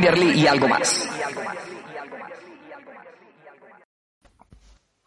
[0.00, 1.08] y algo más.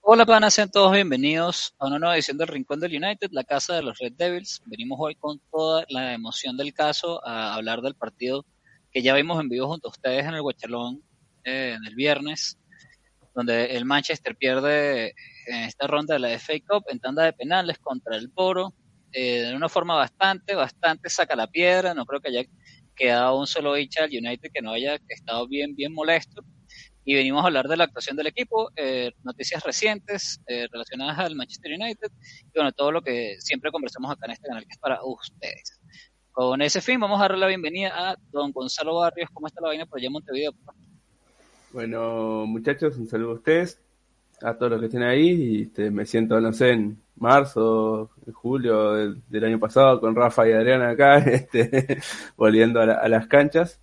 [0.01, 3.73] Hola panas, sean todos bienvenidos a una nueva edición del Rincón del United, la casa
[3.73, 4.61] de los Red Devils.
[4.65, 8.45] Venimos hoy con toda la emoción del caso a hablar del partido
[8.91, 11.01] que ya vimos en vivo junto a ustedes en el Guachalón
[11.45, 12.57] eh, el viernes,
[13.33, 15.13] donde el Manchester pierde
[15.47, 18.73] en esta ronda de la FA Cup en tanda de penales contra el Poro,
[19.13, 21.93] eh, de una forma bastante, bastante saca la piedra.
[21.93, 22.43] No creo que haya
[23.01, 26.43] quedado un solo hincha del United que no haya estado bien, bien molesto
[27.03, 31.35] y venimos a hablar de la actuación del equipo, eh, noticias recientes eh, relacionadas al
[31.35, 34.77] Manchester United y bueno, todo lo que siempre conversamos acá en este canal que es
[34.77, 35.79] para ustedes.
[36.31, 39.29] Con ese fin vamos a darle la bienvenida a don Gonzalo Barrios.
[39.33, 40.53] ¿Cómo está la vaina por allá en Montevideo?
[41.73, 43.81] Bueno, muchachos, un saludo a ustedes,
[44.41, 45.29] a todos los que estén ahí.
[45.29, 50.53] Y este, me siento, no sé, en marzo, julio del, año pasado con Rafa y
[50.53, 51.99] Adriana acá, este,
[52.35, 53.79] volviendo a las canchas.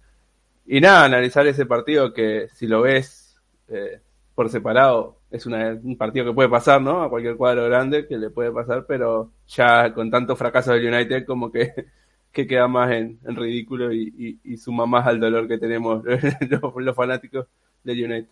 [0.66, 4.00] Y nada, analizar ese partido que si lo ves eh,
[4.34, 7.02] por separado es un partido que puede pasar, ¿no?
[7.02, 11.26] A cualquier cuadro grande que le puede pasar, pero ya con tanto fracaso del United
[11.26, 11.72] como que,
[12.32, 16.02] que queda más en, ridículo y, suma más al dolor que tenemos
[16.76, 17.46] los, fanáticos
[17.84, 18.30] del United.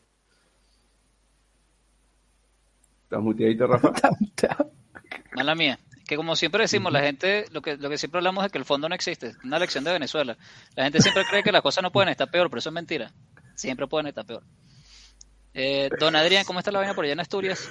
[3.04, 3.92] ¿Estás muteadito, Rafa?
[5.36, 8.52] Mala mía que como siempre decimos, la gente, lo que, lo que siempre hablamos es
[8.52, 10.36] que el fondo no existe, una lección de Venezuela.
[10.76, 13.12] La gente siempre cree que las cosas no pueden estar peor, pero eso es mentira.
[13.54, 14.44] Siempre pueden estar peor.
[15.52, 17.68] Eh, don Adrián, ¿cómo está la vaina por allá en Asturias?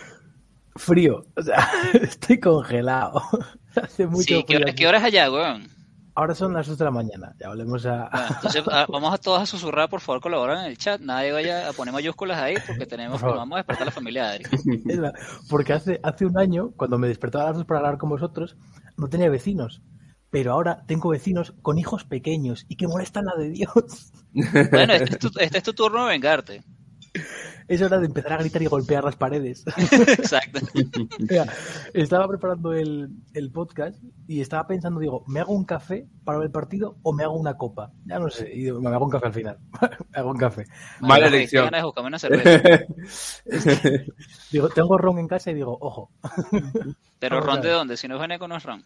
[0.75, 1.69] Frío, o sea,
[2.01, 3.21] estoy congelado.
[3.75, 5.69] Hace mucho sí, ¿qué, hora, es allá, weón?
[6.17, 8.09] Ahora son las 8 de la mañana, ya hablemos a...
[8.35, 11.01] entonces ah, vamos a todos a susurrar, por favor, colaboran en el chat.
[11.01, 14.27] Nadie vaya a poner mayúsculas ahí porque tenemos que vamos a despertar a la familia
[14.27, 15.13] de Adri.
[15.49, 18.55] Porque hace, hace un año, cuando me despertaba a las 2 para hablar con vosotros,
[18.97, 19.81] no tenía vecinos.
[20.29, 24.13] Pero ahora tengo vecinos con hijos pequeños y que molestan la de Dios.
[24.33, 26.63] Bueno, este es tu, este es tu turno de vengarte
[27.67, 29.63] es hora de empezar a gritar y golpear las paredes.
[29.77, 30.59] Exacto.
[31.93, 33.09] estaba preparando el,
[33.53, 37.23] podcast y estaba pensando, digo, ¿me hago un café para ver el partido o me
[37.23, 37.91] hago una copa?
[38.05, 39.57] Ya no sé, y me hago un café al final.
[40.11, 40.65] me hago un café.
[41.01, 41.69] Mala elección.
[44.51, 46.11] digo, tengo ron en casa y digo, ojo.
[47.19, 47.97] ¿Pero ron de dónde?
[47.97, 48.83] Si no es no es ron.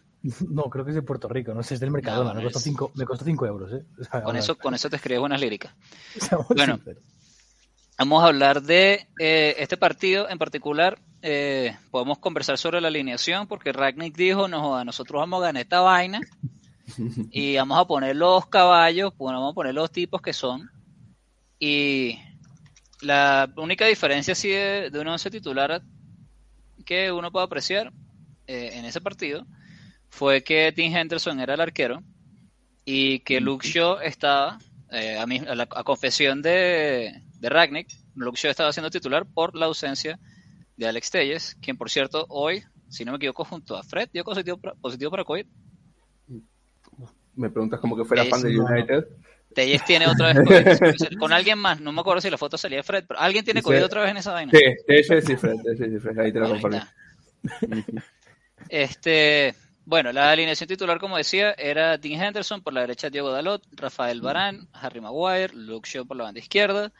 [0.48, 2.92] No, creo que es de Puerto Rico, no sé, es del Mercadona, me, costó cinco,
[2.94, 3.72] me costó 5 euros.
[3.72, 3.84] ¿eh?
[4.22, 5.74] con, eso, con eso te escribes buenas líricas.
[6.54, 6.78] bueno,
[8.00, 10.98] Vamos a hablar de eh, este partido en particular.
[11.20, 15.80] Eh, podemos conversar sobre la alineación porque Ragnick dijo, no, nosotros vamos a ganar esta
[15.80, 16.18] vaina
[17.30, 20.70] y vamos a poner los caballos, bueno, vamos a poner los tipos que son.
[21.58, 22.18] Y
[23.02, 25.82] la única diferencia así de, de un once titular
[26.86, 27.92] que uno puede apreciar
[28.46, 29.46] eh, en ese partido
[30.08, 32.02] fue que Tim Henderson era el arquero
[32.82, 34.58] y que Luke Shaw estaba,
[34.90, 40.18] a, a confesión de, de Ragnick, Luxio estaba siendo titular por la ausencia
[40.76, 44.24] de Alex Telles, quien por cierto hoy, si no me equivoco, junto a Fred, dio
[44.24, 45.46] positivo para, positivo para COVID.
[47.34, 49.04] Me preguntas como que fuera fan de United.
[49.54, 52.78] Telles tiene otra vez COVID, con alguien más, no me acuerdo si la foto salía
[52.78, 54.52] de Fred, pero alguien tiene COVID otra vez en esa vaina.
[54.52, 56.86] Sí, Telles y Fred, Telles y Fred, ahí te lo comparto.
[58.68, 59.54] Este,
[59.86, 64.20] bueno, la alineación titular, como decía, era Dean Henderson por la derecha, Diego Dalot, Rafael
[64.20, 66.92] Barán, Harry Maguire, Luke Shaw por la banda izquierda,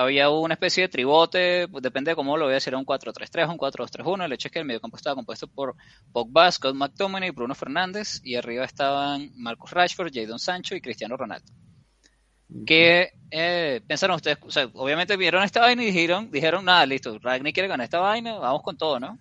[0.00, 3.50] había una especie de tribote, pues, depende de cómo lo veas, si era un 4-3-3
[3.50, 4.24] un 4-2-3-1.
[4.24, 5.74] El hecho es que el mediocampo estaba compuesto por
[6.12, 11.52] Pogba, Scott McTominay, Bruno Fernández, y arriba estaban Marcus Rashford, Jadon Sancho y Cristiano Ronaldo.
[12.66, 14.38] ¿Qué eh, pensaron ustedes?
[14.42, 18.00] O sea, obviamente vieron esta vaina y dijeron, dijeron nada, listo, Ragni quiere ganar esta
[18.00, 19.18] vaina, vamos con todo, ¿no?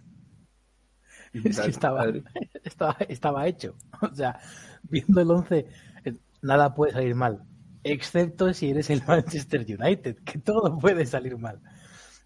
[1.31, 2.05] Es que estaba,
[2.63, 3.75] estaba, estaba hecho.
[4.01, 4.39] O sea,
[4.83, 5.67] viendo el 11,
[6.05, 7.43] eh, nada puede salir mal
[7.83, 11.61] excepto si eres el Manchester United, que todo puede salir mal.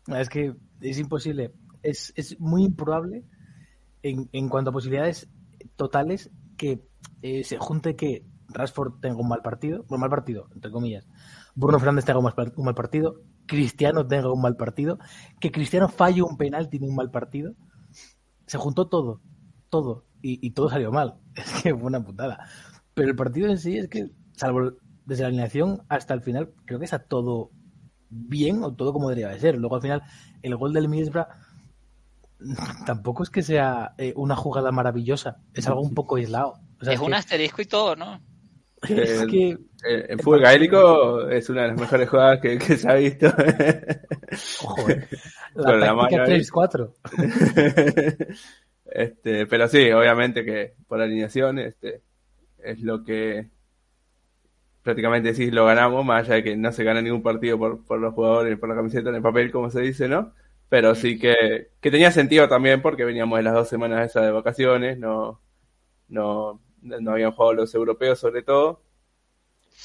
[0.07, 3.23] Es que es imposible, es, es muy improbable
[4.01, 5.29] en, en, cuanto a posibilidades
[5.75, 6.85] totales que
[7.21, 11.07] eh, se junte que Rashford tenga un mal partido, un mal partido, entre comillas,
[11.55, 12.25] Bruno Fernández tenga un
[12.65, 14.97] mal, partido, Cristiano tenga un mal partido,
[15.39, 17.53] que Cristiano falle un penal tiene un mal partido.
[18.47, 19.21] Se juntó todo,
[19.69, 21.19] todo, y, todo salió mal.
[21.35, 22.47] Es que fue una putada.
[22.93, 24.73] Pero el partido en sí es que, salvo
[25.05, 27.51] desde la alineación hasta el final, creo que está todo
[28.09, 29.57] bien o todo como debería de ser.
[29.57, 30.03] Luego al final,
[30.41, 31.27] el gol del Middlesbrough
[32.85, 36.55] tampoco es que sea eh, una jugada maravillosa, es algo un poco aislado.
[36.81, 38.21] es, un asterisco y todo, ¿no?
[38.83, 43.27] Es que, en fútbol gaélico es una de las mejores jugadas que, se ha visto.
[44.63, 45.07] Ojo, eh.
[45.55, 46.93] la táctica 3-4.
[48.85, 52.01] este, pero sí, obviamente que por alineación este,
[52.57, 53.52] es lo que
[54.83, 57.99] prácticamente sí lo ganamos, más allá de que no se gana ningún partido por, por
[57.99, 60.33] los jugadores, por la camiseta en el papel, como se dice, ¿no?
[60.69, 64.31] Pero sí que, que tenía sentido también porque veníamos de las dos semanas esas de
[64.31, 65.41] vacaciones, no,
[66.09, 68.81] no, no habían jugado los europeos sobre todo.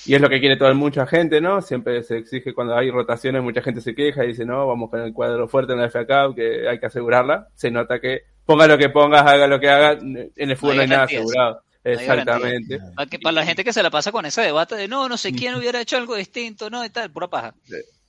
[0.06, 1.60] Y es lo que quiere toda mucha gente, ¿no?
[1.60, 5.00] Siempre se exige cuando hay rotaciones, mucha gente se queja y dice, no, vamos con
[5.00, 7.48] el cuadro fuerte en la FA Cup, que hay que asegurarla.
[7.54, 10.82] Se nota que ponga lo que pongas, haga lo que haga, en el fútbol no
[10.82, 11.62] hay, nada asegurado.
[11.84, 12.78] Exactamente.
[12.94, 15.16] Para, que, para la gente que se la pasa con ese debate de no, no
[15.16, 17.54] sé quién hubiera hecho algo distinto, no, y tal, pura paja.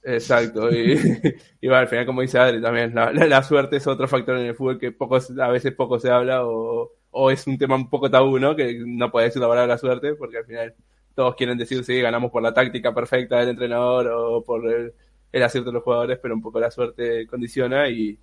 [0.03, 0.93] Exacto, y,
[1.61, 4.47] y bueno, al final, como dice Adri, también la, la, suerte es otro factor en
[4.47, 7.89] el fútbol que poco, a veces poco se habla o, o es un tema un
[7.89, 8.55] poco tabú, ¿no?
[8.55, 10.73] Que no puede decir la palabra suerte, porque al final
[11.15, 14.93] todos quieren decir, sí, ganamos por la táctica perfecta del entrenador o por el,
[15.31, 18.17] el acierto de los jugadores, pero un poco la suerte condiciona y,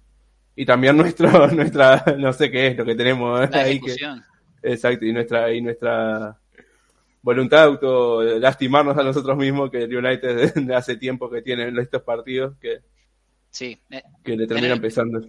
[0.55, 3.81] y también nuestro, nuestra, no sé qué es lo que tenemos ahí.
[3.81, 3.97] Que,
[4.73, 6.39] exacto, y nuestra, y nuestra
[7.23, 12.03] voluntad de auto lastimarnos a nosotros mismos, que el United hace tiempo que tiene estos
[12.03, 12.83] partidos que,
[13.51, 15.21] sí, eh, que le terminan pesando.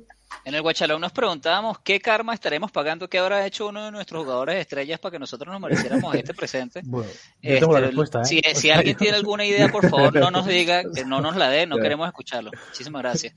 [0.44, 4.24] En el Guachalón nos preguntábamos qué karma estaremos pagando, qué habrá hecho uno de nuestros
[4.24, 6.82] jugadores estrellas para que nosotros nos mereciéramos este presente.
[6.86, 7.10] Bueno,
[7.42, 8.56] yo tengo la este, respuesta, ¿eh?
[8.56, 11.66] si, alguien tiene alguna idea, por favor, no nos diga, que no nos la dé,
[11.66, 12.52] no queremos escucharlo.
[12.68, 13.36] Muchísimas gracias.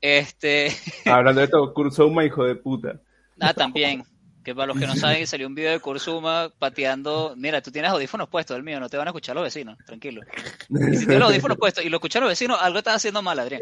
[0.00, 0.72] Este...
[1.04, 3.00] Hablando de esto, Kurzuma, hijo de puta.
[3.40, 4.04] Ah, también
[4.48, 7.34] que para los que no saben, salió un video de Kurzuma pateando.
[7.36, 10.22] Mira, tú tienes audífonos puestos, el mío, no te van a escuchar los vecinos, tranquilo.
[10.70, 13.38] Y si tienes los audífonos puestos y lo escuchan los vecinos, algo estás haciendo mal,
[13.38, 13.60] Adrián.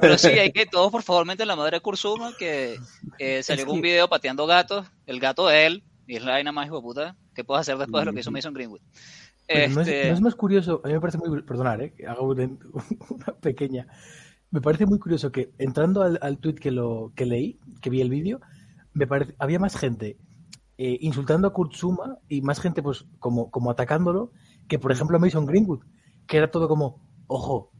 [0.00, 2.76] Pero sí, hay que todos, por favor, meten la madre de Kurzuma, que
[3.20, 6.66] eh, salió un video pateando gatos, el gato de él, y es la vaina más
[6.66, 8.80] hijo de puta que puedes hacer después de lo que hizo Mason Greenwood.
[9.48, 11.40] no, es, más curioso, a mí me parece muy.
[11.42, 11.94] Perdonar, ¿eh?
[12.08, 12.26] hago
[13.10, 13.86] una, pequeña.
[14.50, 18.00] Me parece muy curioso que entrando al, al tweet que, lo, que leí, que vi
[18.00, 18.40] el vídeo,
[18.96, 20.16] me parece, había más gente
[20.78, 24.32] eh, insultando a Kurtzuma y más gente pues como, como atacándolo
[24.68, 25.84] que por ejemplo a Mason Greenwood,
[26.26, 27.70] que era todo como, ojo,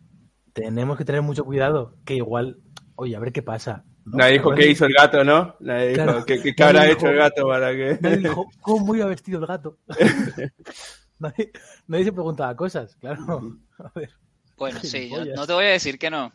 [0.53, 2.61] tenemos que tener mucho cuidado, que igual,
[2.95, 3.85] oye, a ver qué pasa.
[4.05, 5.57] Nadie dijo qué hizo el gato, ¿no?
[5.59, 7.99] Nadie dijo qué, habrá hecho el gato para que...
[8.01, 9.79] Nadie dijo cómo iba vestido el gato.
[11.19, 11.51] nadie,
[11.89, 13.59] nadie, se preguntaba cosas, claro.
[13.79, 14.11] A ver.
[14.57, 16.33] Bueno, sí, yo no te voy a decir que no.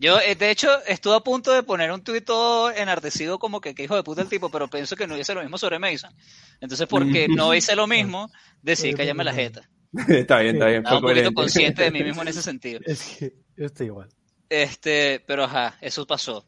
[0.00, 3.74] Yo, eh, de hecho, estuve a punto de poner un tuit todo enardecido como que,
[3.74, 6.14] que hijo de puta el tipo, pero pienso que no hice lo mismo sobre Mason.
[6.60, 8.30] Entonces, porque no hice lo mismo,
[8.62, 9.68] decidí callarme la jeta.
[10.08, 10.78] está bien, está bien.
[10.78, 12.80] Estaba un poquito consciente de mí mismo en ese sentido.
[12.84, 14.08] Es que yo estoy igual.
[14.48, 16.46] Este, pero ajá, eso pasó.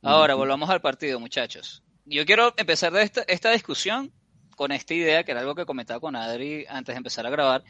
[0.00, 1.82] Ahora, volvamos al partido, muchachos.
[2.04, 4.12] Yo quiero empezar de esta, esta discusión
[4.56, 7.64] con esta idea, que era algo que comentaba con Adri antes de empezar a grabar,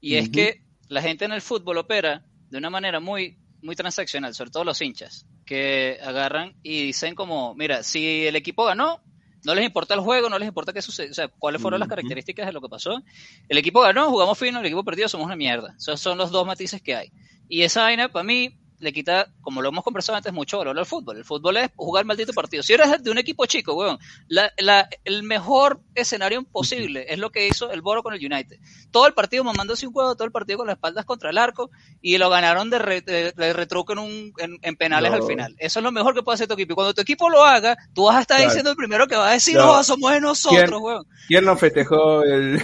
[0.00, 4.34] y es que la gente en el fútbol opera de una manera muy muy transaccional,
[4.34, 9.02] sobre todo los hinchas, que agarran y dicen como, mira, si el equipo ganó,
[9.44, 11.88] no les importa el juego, no les importa qué sucede, o sea, cuáles fueron las
[11.88, 13.02] características de lo que pasó.
[13.48, 15.74] El equipo ganó, jugamos fino, el equipo perdió, somos una mierda.
[15.78, 17.12] Esos son los dos matices que hay.
[17.48, 20.86] Y esa vaina, para mí, le quita, como lo hemos conversado antes, mucho valor al
[20.86, 21.16] fútbol.
[21.16, 22.62] El fútbol es jugar maldito partido.
[22.62, 27.30] Si eres de un equipo chico, weón, la, la, el mejor escenario posible es lo
[27.30, 28.58] que hizo el Boro con el United.
[28.90, 31.70] Todo el partido mamándose un juego, todo el partido con las espaldas contra el arco
[32.00, 35.54] y lo ganaron de, retruco en, un, en, penales al final.
[35.58, 36.72] Eso es lo mejor que puede hacer tu equipo.
[36.72, 39.30] Y cuando tu equipo lo haga, tú vas a estar diciendo el primero que va
[39.30, 41.06] a decir, no, somos de nosotros, weón.
[41.28, 42.60] ¿Quién no festejó el,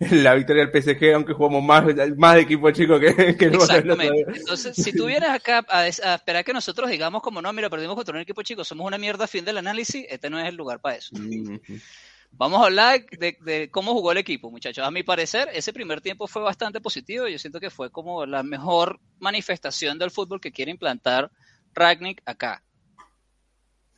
[0.10, 1.84] la victoria del PSG, aunque jugamos más,
[2.16, 4.24] más de equipo chico que, que Exactamente.
[4.34, 8.14] Entonces, si tú vienes acá a, esperar que nosotros digamos como no, mira, perdimos contra
[8.14, 10.96] un equipo chico, somos una mierda fin del análisis, este no es el lugar para
[10.96, 11.14] eso.
[12.32, 14.86] Vamos a hablar de, cómo jugó el equipo, muchachos.
[14.86, 17.28] A mi parecer, ese primer tiempo fue bastante positivo.
[17.28, 21.30] Yo siento que fue como la mejor manifestación del fútbol que quiere implantar
[21.74, 22.62] Ragnick acá.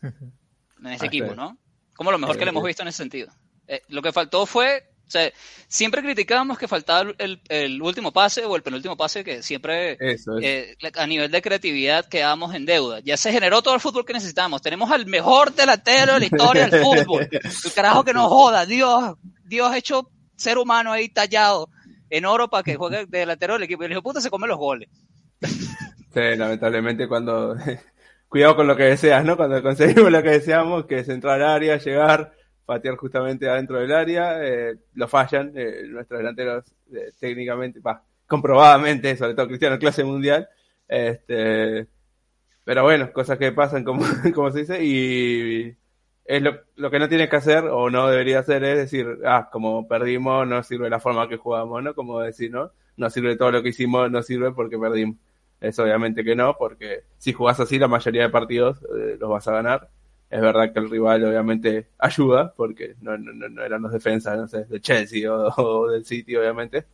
[0.02, 1.58] En ese equipo, ¿no?
[1.94, 3.30] Como lo mejor que le hemos visto en ese sentido.
[3.68, 5.32] Eh, lo que faltó fue sea,
[5.68, 11.06] siempre criticábamos que faltaba el, último pase o el penúltimo pase, que siempre eh, a
[11.06, 13.00] nivel de creatividad quedábamos en deuda.
[13.00, 14.62] Ya se generó todo el fútbol que necesitamos.
[14.62, 17.28] Tenemos al mejor delantero de la historia del fútbol.
[17.64, 18.66] El carajo que nos joda.
[18.66, 21.68] Dios, Dios hecho ser humano ahí tallado
[22.10, 23.82] en oro para que juegue de delantero del equipo.
[23.82, 24.88] Y el hijo puta se come los goles.
[25.40, 27.56] Sí, lamentablemente cuando...
[28.28, 29.36] Cuidado con lo que deseas, ¿no?
[29.36, 32.32] Cuando conseguimos lo que deseamos, que es entrar al área, llegar
[32.64, 37.80] patear justamente adentro del área, eh, lo fallan eh, nuestros delanteros eh, técnicamente,
[38.26, 40.48] comprobadamente, sobre todo Cristiano, clase mundial.
[40.88, 41.86] Este,
[42.64, 44.04] pero bueno, cosas que pasan, como,
[44.52, 45.76] se dice, y
[46.24, 49.88] es lo, que no tienes que hacer o no debería hacer es decir, ah, como
[49.88, 51.94] perdimos, no sirve la forma que jugamos, ¿no?
[51.94, 52.70] Como decir, ¿no?
[52.96, 55.16] No sirve todo lo que hicimos, no sirve porque perdimos.
[55.60, 58.78] Eso obviamente que no, porque si jugás así la mayoría de partidos
[59.18, 59.88] los vas a ganar
[60.32, 64.48] es verdad que el rival obviamente ayuda, porque no, no, no eran los defensas, no
[64.48, 66.86] sé, de Chelsea o, del City, obviamente.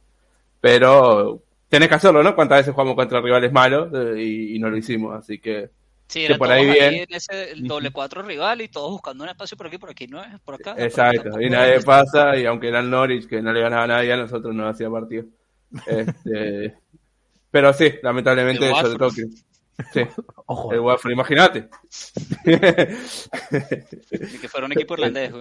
[0.60, 2.34] pero tenés que hacerlo, ¿no?
[2.34, 5.70] Cuántas veces jugamos contra rivales malos eh, y, no lo hicimos, así que...
[6.08, 6.94] Sí, que por ahí bien.
[6.94, 10.20] en ese doble cuatro rival y todos buscando un espacio por aquí, por aquí, no
[10.24, 10.74] es por acá.
[10.76, 14.14] Exacto, y nadie pasa, y aunque era el Norwich, que no le ganaba a nadie,
[14.14, 15.26] a nosotros no hacía partido.
[15.86, 16.74] Este,
[17.52, 19.26] pero sí, lamentablemente, sobre todo que,
[19.92, 20.00] Sí.
[20.46, 20.72] Ojo.
[20.72, 21.68] El Watford, imagínate.
[22.44, 22.58] y
[24.38, 25.32] que fuera un equipo irlandés,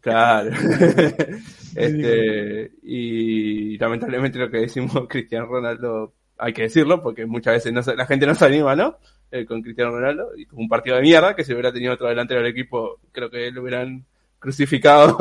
[0.00, 0.50] Claro.
[1.74, 7.80] este, y lamentablemente lo que decimos Cristiano Ronaldo, hay que decirlo, porque muchas veces no,
[7.94, 8.98] la gente no se anima, ¿no?
[9.30, 12.08] Eh, con Cristiano Ronaldo, y tuvo un partido de mierda, que si hubiera tenido otro
[12.08, 14.06] delantero del equipo, creo que lo hubieran
[14.38, 15.18] crucificado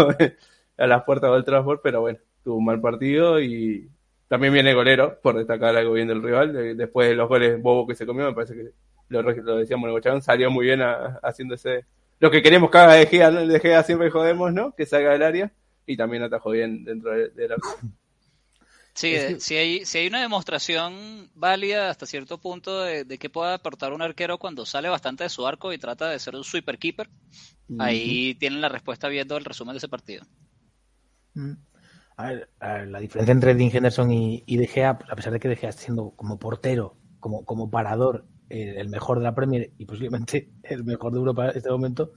[0.77, 3.89] a las puertas del Trafford, pero bueno, tuvo un mal partido y
[4.27, 6.77] también viene golero, por destacar algo bien del rival.
[6.77, 8.71] después de los goles bobo que se comió, me parece que
[9.09, 10.81] lo, lo decíamos en salió muy bien
[11.23, 11.85] haciendo ese.
[12.19, 13.45] Lo que queremos que haga De Gea, ¿no?
[13.45, 14.73] De Gea siempre jodemos, ¿no?
[14.75, 15.51] Que salga del área
[15.85, 17.55] y también atajó bien dentro de, la.
[18.93, 23.93] Sí, si, hay, si hay una demostración válida hasta cierto punto de, que pueda aportar
[23.93, 27.07] un arquero cuando sale bastante de su arco y trata de ser un sweeper keeper,
[27.77, 30.25] ahí tienen la respuesta viendo el resumen de ese partido.
[31.35, 31.51] Mm.
[32.17, 32.49] A ver,
[32.87, 35.55] la diferencia entre Dean Henderson y, y De Gea, pues, a pesar de que De
[35.55, 40.51] Gea siendo como portero, como, como parador, eh, el mejor de la Premier y posiblemente
[40.63, 42.13] el mejor de Europa en este momento,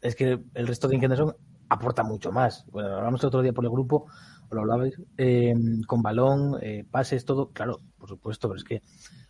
[0.00, 1.36] es que el resto de Dean Henderson
[1.68, 2.66] aporta mucho más.
[2.72, 4.06] Bueno, hablamos el otro día por el grupo,
[4.50, 5.54] lo hablabais, eh,
[5.86, 8.82] con balón, eh, pases, todo, claro, por supuesto, pero es que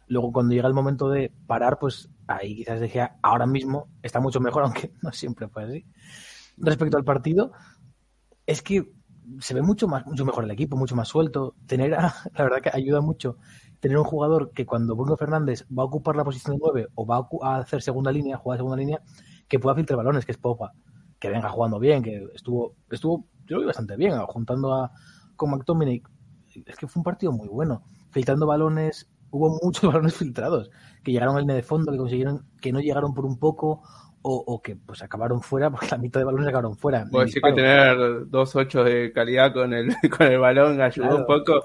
[0.06, 4.18] luego cuando llega el momento de parar, pues ahí quizás De Gea ahora mismo está
[4.20, 5.86] mucho mejor, aunque no siempre fue así.
[6.56, 7.52] Respecto al partido,
[8.46, 8.90] es que
[9.40, 11.54] se ve mucho más mucho mejor el equipo, mucho más suelto.
[11.66, 13.38] Tener, la verdad que ayuda mucho
[13.84, 17.04] tener un jugador que cuando Bruno Fernández va a ocupar la posición de 9 o
[17.04, 19.02] va a hacer segunda línea, jugar segunda línea,
[19.46, 20.72] que pueda filtrar balones, que es Popa,
[21.18, 24.90] que venga jugando bien, que estuvo, estuvo, yo lo vi bastante bien, juntando a
[25.36, 26.02] con McTominay.
[26.64, 30.70] Es que fue un partido muy bueno, filtrando balones, hubo muchos balones filtrados,
[31.02, 33.82] que llegaron al línea de fondo, que consiguieron, que no llegaron por un poco,
[34.26, 37.06] o, que pues acabaron fuera porque la mitad de balones acabaron fuera.
[37.10, 41.26] Puedo decir que tener dos ocho de calidad con el, con el balón ayudó un
[41.26, 41.60] poco.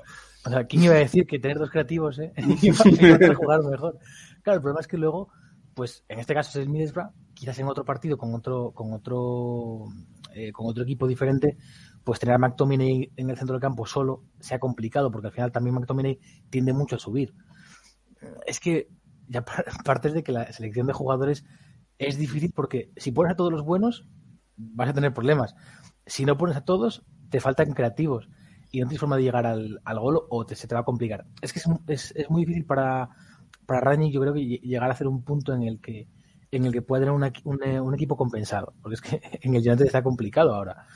[0.45, 2.33] O sea, ¿quién iba a decir que tener dos creativos eh?
[2.61, 3.97] iba a jugar mejor?
[4.43, 5.29] Claro, el problema es que luego,
[5.73, 9.85] pues en este caso es el Middlesbrough, quizás en otro partido con otro con otro
[10.33, 11.57] eh, con otro equipo diferente,
[12.03, 15.51] pues tener a McTominay en el centro del campo solo sea complicado porque al final
[15.51, 17.33] también McTominay tiende mucho a subir.
[18.45, 18.89] Es que
[19.27, 19.45] ya
[19.85, 21.45] partes de que la selección de jugadores
[21.99, 24.07] es difícil porque si pones a todos los buenos,
[24.55, 25.53] vas a tener problemas.
[26.05, 28.29] Si no pones a todos, te faltan creativos
[28.71, 30.85] y no tienes forma de llegar al, al gol o te, se te va a
[30.85, 31.25] complicar.
[31.41, 33.09] Es que es, es, muy difícil para,
[33.65, 36.07] para Rani, yo creo que llegar a hacer un punto en el que
[36.51, 40.01] en el que pueda tener un, equipo compensado, porque es que en el United está
[40.01, 40.87] complicado ahora.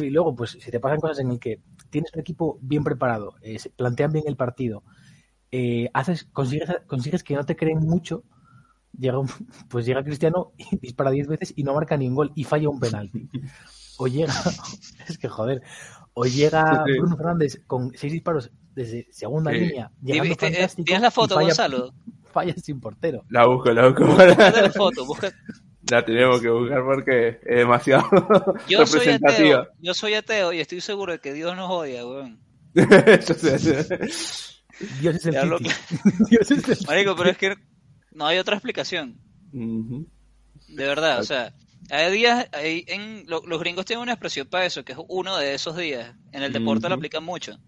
[0.00, 3.34] Y luego, pues, si te pasan cosas en el que tienes un equipo bien preparado,
[3.42, 4.84] eh, plantean bien el partido,
[5.50, 8.22] eh, haces, consigues, consigues que no te creen mucho,
[8.98, 9.18] llega
[9.68, 12.68] pues llega Cristiano y dispara 10 veces y no marca ni un gol y falla
[12.68, 13.28] un penalti.
[13.98, 14.34] O llega,
[15.08, 15.62] es que joder,
[16.12, 19.90] o llega Bruno Fernández con 6 disparos desde segunda línea.
[20.04, 21.94] ¿Tienes la foto, falla, Gonzalo?
[22.30, 23.24] Falla sin portero.
[23.30, 24.04] La busco, la busco.
[24.04, 25.32] la foto, busca.
[25.90, 28.04] La tenemos que buscar porque es demasiado
[28.68, 32.38] yo soy ateo, yo soy ateo y estoy seguro de que Dios nos odia, weón.
[32.74, 33.30] Dios
[35.16, 35.56] es el
[36.28, 37.54] Dios es el Marico, pero es que
[38.16, 39.20] no hay otra explicación.
[39.52, 41.54] De verdad, o sea,
[41.90, 45.54] hay días, hay, en, los gringos tienen una expresión para eso, que es uno de
[45.54, 46.14] esos días.
[46.32, 47.58] En el deporte lo aplican mucho.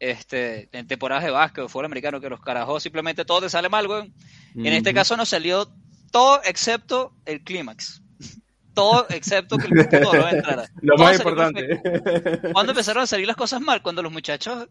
[0.00, 3.68] Este, en temporadas de básquet o fútbol americano, que los carajos simplemente todo te sale
[3.68, 4.12] mal, güey.
[4.56, 5.72] En este caso nos salió
[6.10, 8.02] todo excepto el clímax.
[8.74, 10.68] Todo excepto que el puto no entrara.
[10.82, 11.80] Lo más importante.
[12.52, 13.82] ¿Cuándo empezaron a salir las cosas mal?
[13.82, 14.66] Cuando los muchachos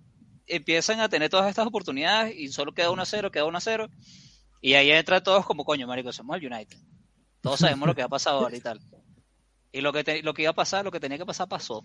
[0.46, 3.62] empiezan a tener todas estas oportunidades y solo queda 1 a 0, queda 1 a
[3.62, 3.90] 0
[4.64, 6.78] y ahí entra todos como coño, marico, somos el United.
[7.42, 8.80] Todos sabemos lo que ha pasado ahora y tal.
[9.74, 11.84] Y lo que, lo que iba a pasar, lo que tenía que pasar, pasó.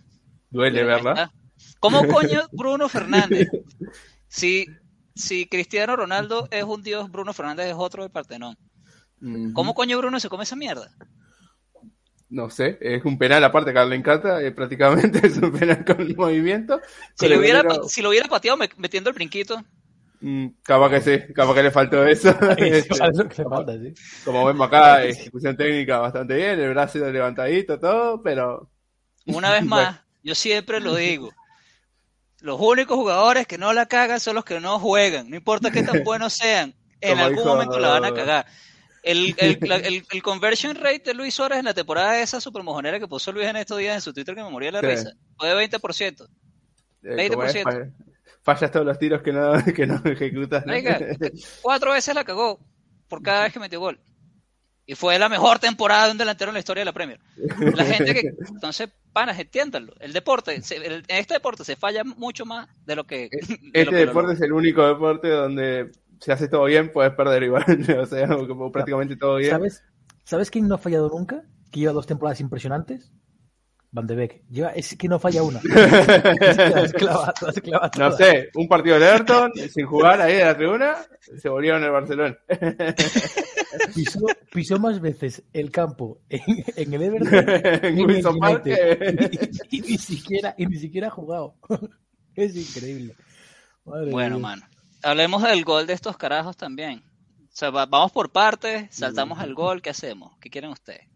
[0.49, 1.33] Duele, ¿verdad?
[1.81, 3.49] ¿Cómo coño Bruno Fernández?
[4.29, 4.67] Si,
[5.17, 8.57] si Cristiano Ronaldo es un dios, Bruno Fernández es otro del Partenón.
[9.55, 10.89] ¿Cómo coño Bruno se come esa mierda?
[12.29, 16.15] No sé, es un penal aparte que le encanta, eh, prácticamente es un penal con
[16.15, 16.81] movimiento.
[17.17, 19.65] Si, lo hubiera, si lo hubiera pateado metiendo el brinquito,
[20.21, 22.35] Mm, capaz que sí, capaz que le faltó eso.
[24.25, 28.71] Como vemos acá, ejecución técnica bastante bien, el brazo levantadito, todo, pero.
[29.27, 31.31] Una vez más, yo siempre lo digo.
[32.41, 35.29] Los únicos jugadores que no la cagan son los que no juegan.
[35.29, 38.47] No importa qué tan buenos sean, en algún momento la van a cagar.
[39.03, 43.07] El, el, el, conversion rate de Luis Suárez en la temporada esa super mojonera que
[43.07, 45.69] puso Luis en estos días en su Twitter que me moría la risa fue de
[45.69, 46.29] 20%.
[47.03, 47.93] 20%.
[48.55, 50.65] Fallas todos los tiros que no, que no ejecutas.
[51.63, 52.59] cuatro veces la cagó
[53.09, 54.01] por cada vez que metió gol.
[54.87, 57.21] Y fue la mejor temporada de un delantero en la historia de la Premier.
[57.75, 58.21] La gente que.
[58.49, 59.93] Entonces, panas, entiéndanlo.
[60.01, 60.63] El deporte, en
[61.09, 63.29] este deporte se falla mucho más de lo que.
[63.75, 65.91] este deporte es el único deporte donde
[66.21, 67.65] si haces todo bien, puedes perder igual.
[68.01, 69.51] o sea, como prácticamente todo bien.
[69.51, 69.85] ¿Sabes,
[70.25, 71.43] ¿Sabes quién no ha fallado nunca?
[71.71, 73.13] Que lleva dos temporadas impresionantes.
[73.91, 74.45] Van de Beek.
[74.51, 75.61] Lleva, es que no falla una.
[77.99, 80.97] no sé, un partido de Everton sin jugar ahí de la tribuna,
[81.41, 82.37] se volvió en el Barcelona.
[83.95, 84.21] pisó,
[84.53, 87.49] pisó, más veces el campo en, el Everton
[87.85, 88.67] en Wilson Park
[89.71, 91.55] y, ni siquiera, y ni siquiera ha jugado.
[92.35, 93.17] es increíble.
[93.85, 94.67] bueno, mano.
[95.03, 97.03] Hablemos del gol de estos carajos también.
[97.41, 100.37] O sea, vamos por partes, saltamos al gol, ¿qué hacemos?
[100.39, 101.09] ¿Qué quieren ustedes?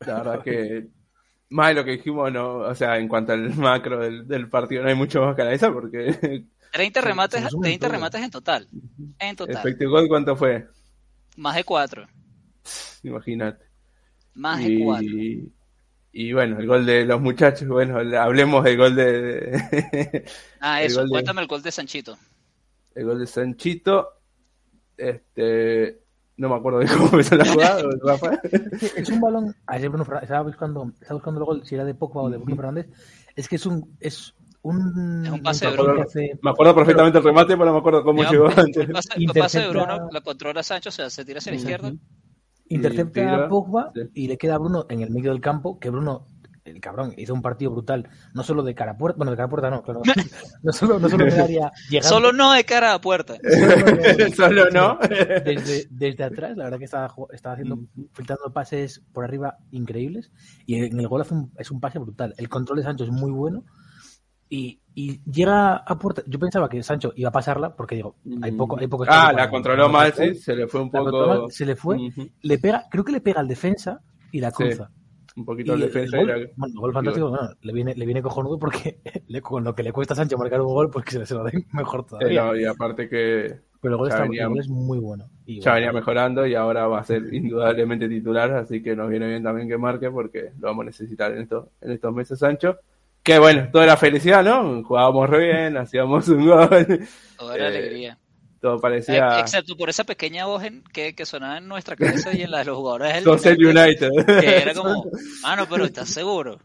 [0.00, 0.90] La verdad que
[1.48, 4.88] más de lo que dijimos, no, o sea, en cuanto al macro del, partido, no
[4.88, 6.44] hay mucho más que analizar porque.
[6.72, 8.68] 30 remates, 30 remates en total.
[9.18, 9.56] En total.
[9.56, 10.66] ¿Efectivo gol cuánto fue?
[11.36, 12.06] Más de 4.
[13.04, 13.64] Imagínate.
[14.34, 15.06] Más de 4.
[16.12, 20.24] Y, bueno, el gol de los muchachos, bueno, hablemos del gol de.
[20.60, 22.18] ah, eso, cuéntame el gol de Sanchito.
[22.94, 24.08] El gol de Sanchito.
[24.96, 26.05] Este
[26.36, 28.40] no me acuerdo de cómo empezó la jugada, Rafa.
[28.96, 29.54] Es un balón.
[29.66, 32.56] Ayer Bruno estaba buscando, estaba buscando el gol, si era de Pogba o de Bruno
[32.56, 32.88] Fernández.
[33.34, 33.96] Es que es un.
[34.00, 36.04] Es un, pase de Bruno.
[36.42, 38.76] Me acuerdo perfectamente el remate, pero no me acuerdo cómo llegó antes.
[38.76, 41.58] El pase, el pase de Bruno la controla Sancho, o sea, se tira hacia la
[41.58, 41.92] izquierda.
[42.68, 46.26] Intercepta a Pogba y le queda a Bruno en el medio del campo, que Bruno
[46.66, 49.46] el cabrón hizo un partido brutal, no solo de cara a puerta, bueno, de cara
[49.46, 50.02] a puerta no, claro,
[50.62, 53.36] no solo, no solo de Solo no de cara a puerta.
[54.36, 54.98] solo no.
[55.08, 57.78] Desde, desde, atrás, la verdad que estaba, estaba haciendo,
[58.12, 60.30] filtrando pases por arriba increíbles
[60.66, 62.34] y en el gol un, es un pase brutal.
[62.36, 63.64] El control de Sancho es muy bueno
[64.48, 66.22] y, y, llega a puerta.
[66.26, 69.50] Yo pensaba que Sancho iba a pasarla porque digo, hay poco, hay poco Ah, la
[69.50, 71.50] controló mal, sí, se le fue un poco.
[71.50, 71.98] se le fue,
[72.42, 74.00] le pega, creo que le pega al defensa
[74.30, 74.90] y la cruza
[75.36, 76.18] un poquito de defensa.
[76.18, 79.74] El gol, bueno, gol fantástico, bueno, le, viene, le viene cojonudo porque le, con lo
[79.74, 82.06] que le cuesta a Sancho marcar un gol, pues que se, se lo dé mejor
[82.06, 82.56] todavía.
[82.56, 83.60] y aparte que.
[83.80, 85.28] Pero el gol, está, venía, es muy bueno.
[85.44, 89.28] Y ya venía mejorando y ahora va a ser indudablemente titular, así que nos viene
[89.28, 92.78] bien también que marque porque lo vamos a necesitar en estos, en estos meses, Sancho.
[93.22, 94.82] Que bueno, toda la felicidad, ¿no?
[94.82, 97.06] Jugábamos re bien, hacíamos un gol.
[97.36, 98.18] Toda la alegría
[98.80, 99.40] parecía.
[99.40, 102.64] Excepto por esa pequeña voz que, que, sonaba en nuestra cabeza y en la de
[102.66, 104.10] los jugadores del United.
[104.26, 105.10] Que era como,
[105.42, 106.58] mano, pero ¿estás seguro?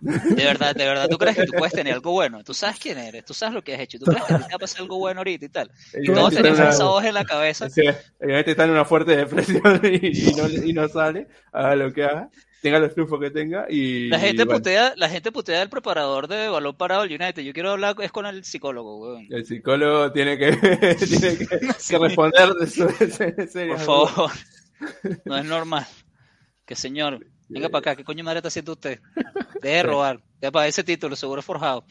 [0.00, 2.42] De verdad, de verdad, ¿tú crees que tú puedes tener algo bueno?
[2.42, 4.46] Tú sabes quién eres, tú sabes lo que has hecho, tú crees que te va
[4.54, 5.70] a pasar algo bueno ahorita y tal.
[5.92, 7.68] Y todos tenemos esa voz en la cabeza.
[7.68, 7.82] Sí,
[8.18, 12.30] obviamente está en una fuerte depresión y, no, y no sale, haga lo que haga
[12.60, 16.48] tenga los triunfos que tenga y la gente putea la gente putea el preparador de
[16.48, 17.42] balón parado del United.
[17.42, 19.26] Yo quiero hablar es con el psicólogo weón.
[19.30, 20.52] el psicólogo tiene que
[20.96, 21.38] tiene
[21.88, 24.30] que, responder de su por favor.
[25.24, 25.86] No es normal.
[26.64, 29.00] Que señor venga para acá qué coño madre está haciendo usted
[29.60, 30.20] deje de robar.
[30.40, 31.84] Ya para ese título seguro forjado.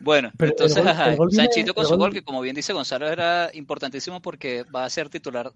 [0.00, 0.84] Bueno, entonces,
[1.32, 5.08] Sanchito con su gol, que como bien dice Gonzalo, era importantísimo porque va a ser
[5.08, 5.52] titular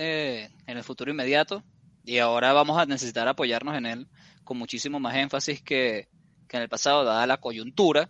[0.00, 1.64] eh, en el futuro inmediato
[2.04, 4.08] y ahora vamos a necesitar apoyarnos en él
[4.44, 6.08] con muchísimo más énfasis que,
[6.48, 8.08] en el pasado, dada la coyuntura.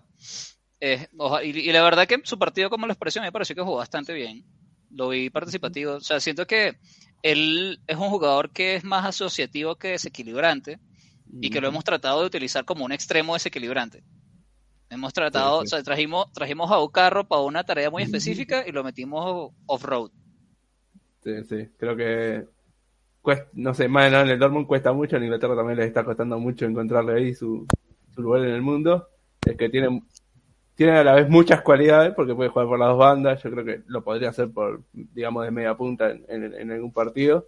[0.81, 1.09] Eh,
[1.43, 4.45] y, la verdad que su partido como la expresión me pareció que jugó bastante bien.
[4.91, 5.95] Lo vi participativo.
[5.95, 6.79] O sea, siento que
[7.23, 10.79] él es un jugador que es más asociativo que desequilibrante
[11.41, 14.05] y que lo hemos tratado de utilizar como un extremo desequilibrante.
[14.91, 18.85] Hemos tratado, o sea, trajimos, trajimos a carro para una tarea muy específica y lo
[18.85, 20.11] metimos off-road.
[21.23, 22.47] Sí, sí, creo que
[23.21, 26.39] cuesta, no sé, más en el Dortmund cuesta mucho, en Inglaterra también les está costando
[26.39, 27.67] mucho encontrarle ahí su,
[28.17, 29.09] lugar en el mundo.
[29.45, 30.03] Es que tiene,
[30.75, 33.65] tiene a la vez muchas cualidades porque puede jugar por las dos bandas, yo creo
[33.65, 37.47] que lo podría hacer por, digamos, de media punta en, algún partido.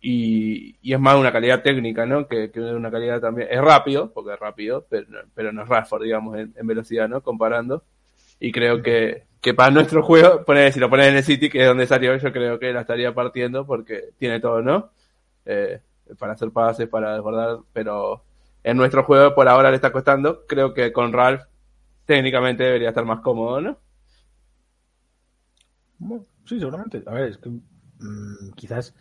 [0.00, 2.28] Y, y, es más una calidad técnica, ¿no?
[2.28, 3.48] Que, que, una calidad también.
[3.50, 7.22] Es rápido, porque es rápido, pero, pero no es Rashford, digamos, en, en velocidad, ¿no?
[7.22, 7.84] Comparando.
[8.40, 11.66] Y creo que, que para nuestro juego, si lo pones en el City, que es
[11.66, 14.90] donde salió, yo creo que la estaría partiendo porque tiene todo, ¿no?
[15.44, 15.80] Eh,
[16.18, 18.24] para hacer pases, para desbordar, pero
[18.62, 20.46] en nuestro juego por ahora le está costando.
[20.46, 21.42] Creo que con Ralph
[22.04, 23.78] técnicamente debería estar más cómodo, ¿no?
[26.44, 27.02] sí, seguramente.
[27.06, 28.94] A ver, es que mm, quizás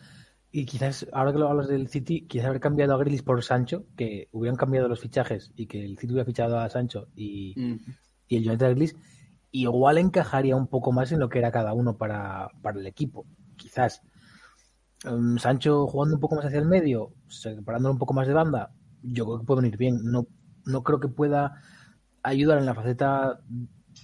[0.56, 3.88] y quizás, ahora que lo hablas del City, quizás haber cambiado a Grilis por Sancho,
[3.98, 7.80] que hubieran cambiado los fichajes y que el City hubiera fichado a Sancho y, mm.
[8.28, 8.70] y el United a
[9.56, 14.02] Igual encajaría un poco más en lo que era cada uno para, el equipo, quizás.
[15.06, 18.72] Um, Sancho jugando un poco más hacia el medio, separándolo un poco más de banda,
[19.04, 20.00] yo creo que puede venir bien.
[20.04, 20.26] No,
[20.66, 21.62] no creo que pueda
[22.24, 23.42] ayudar en la faceta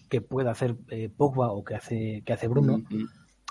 [0.07, 2.83] que pueda hacer eh, Pogba o que hace, que hace Bruno.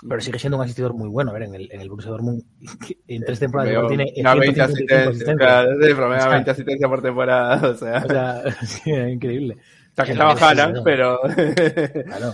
[0.07, 1.31] Pero sigue siendo un asistidor muy bueno.
[1.31, 2.43] A ver, en el, en el Borussia Dortmund,
[3.07, 4.13] en tres temporadas tiene.
[4.15, 5.35] 20 asistencias.
[5.35, 7.69] Claro, 20 asistencias por temporada.
[7.69, 9.57] O sea, o sea sí, increíble.
[10.05, 11.19] Que estaba Haaland, pero.
[12.05, 12.33] claro.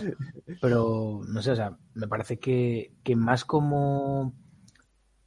[0.61, 4.33] Pero, no sé, o sea, me parece que, que más como.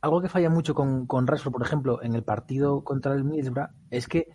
[0.01, 3.71] Algo que falla mucho con, con Rashford, por ejemplo, en el partido contra el Middlesbrough,
[3.91, 4.29] es que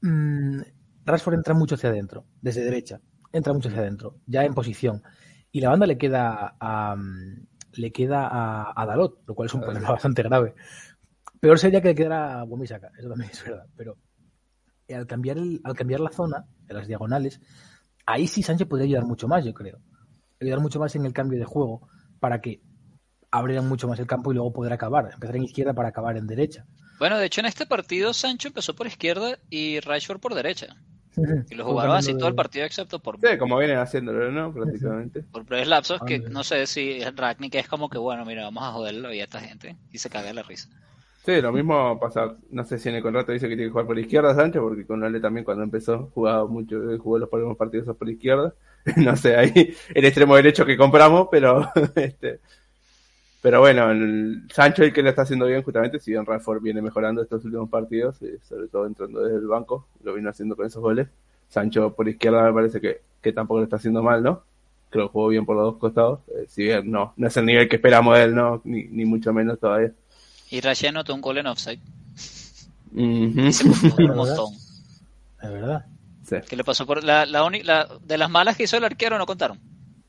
[0.00, 0.60] mmm,
[1.04, 3.00] Rashford entra mucho hacia adentro, desde derecha.
[3.30, 5.02] Entra mucho hacia adentro, ya en posición
[5.50, 6.96] y la banda le queda a,
[7.72, 8.28] le queda
[8.74, 10.54] a, Dalot, lo cual es un problema bastante grave.
[11.40, 13.96] Peor sería que le quedara a Womisaka, eso también es verdad, pero
[14.94, 17.40] al cambiar, el, al cambiar la zona, en las diagonales,
[18.06, 19.78] ahí sí Sánchez podría ayudar mucho más, yo creo.
[20.40, 21.88] Ayudar mucho más en el cambio de juego
[22.20, 22.60] para que
[23.30, 25.10] abrieran mucho más el campo y luego poder acabar.
[25.12, 26.64] Empezar en izquierda para acabar en derecha.
[26.98, 30.76] Bueno, de hecho en este partido Sancho empezó por izquierda y Rashford por derecha.
[31.50, 33.18] Y lo jugaron así todo el partido excepto por...
[33.20, 34.52] Sí, como vienen haciéndolo, ¿no?
[34.52, 35.22] Prácticamente.
[35.32, 38.72] Por breves lapsos que no sé si Ragnick es como que, bueno, mira, vamos a
[38.72, 39.76] joderlo y a esta gente.
[39.90, 40.68] Y se caga la risa.
[41.28, 43.86] Sí, lo mismo pasa, no sé si en el contrato dice que tiene que jugar
[43.86, 47.94] por izquierda Sancho, porque con Ale también cuando empezó jugaba mucho, jugó los primeros partidos
[47.94, 48.54] por izquierda.
[48.96, 52.40] no sé, ahí el extremo derecho que compramos, pero este
[53.42, 56.80] pero bueno, el Sancho el que le está haciendo bien justamente, si bien Radford viene
[56.80, 60.64] mejorando estos últimos partidos, eh, sobre todo entrando desde el banco, lo vino haciendo con
[60.64, 61.08] esos goles.
[61.50, 64.44] Sancho por izquierda me parece que, que tampoco lo está haciendo mal, ¿no?
[64.88, 67.44] Creo que jugó bien por los dos costados, eh, si bien no, no es el
[67.44, 68.62] nivel que esperamos de él, ¿no?
[68.64, 69.92] Ni, ni mucho menos todavía.
[70.50, 71.80] Y Rashid anotó un gol en offside.
[72.92, 73.34] un
[74.16, 74.54] montón.
[75.42, 75.86] Es verdad.
[76.24, 76.36] Sí.
[76.48, 79.26] ¿Qué le pasó por la, la, la, de las malas que hizo el arquero no
[79.26, 79.58] contaron?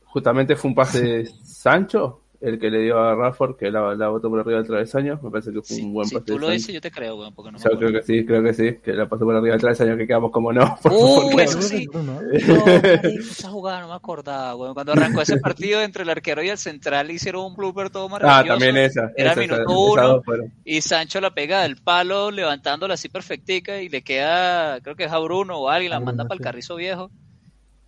[0.05, 4.07] Justamente fue un pase de Sancho el que le dio a Rafford, que la, la
[4.07, 6.73] botó por arriba del travesaño, me parece que fue un buen si tú lo dices,
[6.73, 9.09] yo te creo, weón, porque no Yo creo que sí, creo que sí, que la
[9.09, 10.77] pasó por arriba del travesaño, que quedamos como no.
[10.81, 11.87] Por, uh, eso sí.
[11.91, 14.73] No, esa jugada no me acordaba, weón.
[14.73, 18.41] Cuando arrancó ese partido entre el arquero y el central, hicieron un blooper todo maravilloso.
[18.41, 19.11] Ah, también esa.
[19.17, 20.21] Era esa, minuto uno,
[20.63, 25.11] y Sancho la pega del palo, levantándola así perfectica, y le queda, creo que es
[25.11, 27.11] a Bruno o alguien, la manda para el carrizo viejo.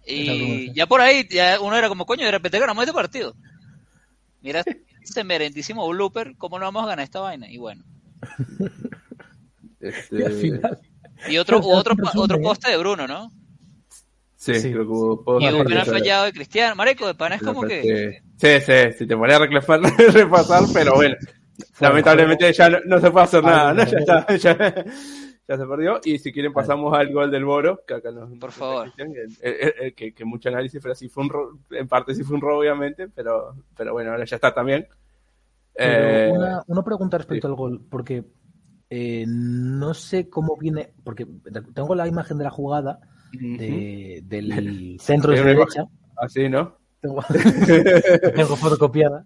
[0.05, 3.33] Y ya por ahí, ya uno era como, coño, de repente ganamos este partido.
[4.41, 4.63] Mira,
[5.01, 7.49] este merendísimo blooper, ¿cómo no vamos a ganar esta vaina?
[7.49, 7.83] Y bueno.
[9.79, 10.61] Este...
[11.27, 13.31] Y otro, otro, otro poste de Bruno, ¿no?
[14.35, 16.75] Sí, sí, creo que hubo Y un penal fallado de Cristiano.
[16.75, 18.23] Marico, de pana es como que.
[18.37, 21.15] Sí, sí, si te ponía a repasar, pero bueno.
[21.79, 23.83] Lamentablemente ya no, se puede hacer nada, ¿no?
[23.85, 24.85] Ya está, ya,
[25.51, 25.99] ya se perdió.
[26.03, 28.37] Y si quieren pasamos al gol del Boro, que acá nos...
[28.37, 28.91] Por favor.
[29.95, 32.59] que, que, mucho análisis, pero sí fue un robo, en parte sí fue un robo,
[32.59, 34.87] obviamente, pero, pero bueno, ahora ya está también.
[35.75, 36.31] Eh...
[36.33, 37.51] Una, una, pregunta respecto sí.
[37.51, 38.25] al gol, porque
[38.89, 41.27] eh, no sé cómo viene, porque
[41.73, 42.99] tengo la imagen de la jugada
[43.33, 45.85] de, del centro de derecha.
[46.17, 46.77] Así, ¿no?
[47.01, 47.21] Tengo,
[48.35, 49.25] tengo fotocopiada.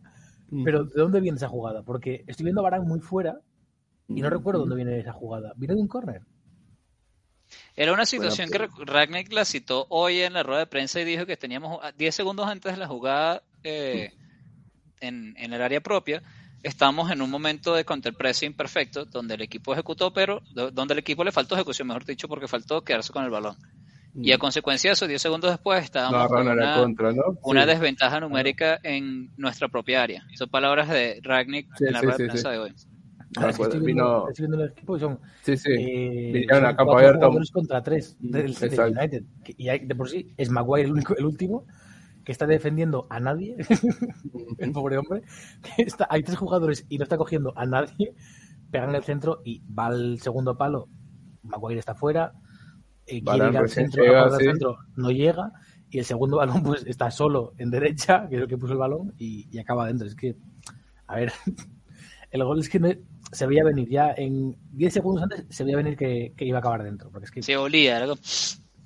[0.63, 1.83] Pero ¿de dónde viene esa jugada?
[1.83, 3.39] Porque estoy viendo a Barán muy fuera
[4.07, 5.53] y no recuerdo dónde viene esa jugada.
[5.55, 6.21] ¿Viene de un córner?
[7.75, 8.87] Era una situación bueno, pues...
[8.87, 12.15] que Ragnick la citó hoy en la rueda de prensa y dijo que teníamos 10
[12.15, 14.13] segundos antes de la jugada eh,
[15.01, 16.23] en, en, el área propia.
[16.63, 20.41] Estamos en un momento de counterpressing perfecto, donde el equipo ejecutó, pero
[20.73, 23.55] donde el equipo le faltó ejecución, mejor dicho, porque faltó quedarse con el balón.
[24.17, 27.37] Y a consecuencia de eso, 10 segundos después, estábamos no, con una, contra, ¿no?
[27.43, 27.67] una sí.
[27.67, 30.25] desventaja numérica en nuestra propia área.
[30.35, 32.73] Son palabras de Ragnick sí, en la rueda de prensa de hoy.
[33.37, 35.71] Ah, es que estoy, viendo, estoy viendo el equipo y son, sí, sí.
[35.71, 37.31] Eh, Vinieron a campo abierto.
[37.51, 39.23] contra tres del, del United.
[39.57, 41.65] Y hay, de por sí es Maguire el, único, el último
[42.23, 43.55] que está defendiendo a nadie,
[44.57, 45.23] el pobre hombre.
[45.77, 48.15] Está, hay tres jugadores y no está cogiendo a nadie,
[48.71, 50.89] pegan el centro y va al segundo palo.
[51.43, 52.33] Maguire está fuera,
[53.05, 54.45] eh, quiere ir al centro, llega, sí.
[54.45, 55.51] centro, no llega,
[55.89, 58.79] y el segundo balón pues está solo en derecha, que es el que puso el
[58.79, 60.07] balón, y, y acaba adentro.
[60.07, 60.35] Es que,
[61.05, 61.31] a ver,
[62.35, 62.89] el gol es que no,
[63.31, 66.59] se veía venir ya en 10 segundos antes se veía venir que, que, iba a
[66.59, 67.09] acabar dentro.
[67.09, 67.41] Porque es que...
[67.41, 68.15] Se olía, algo.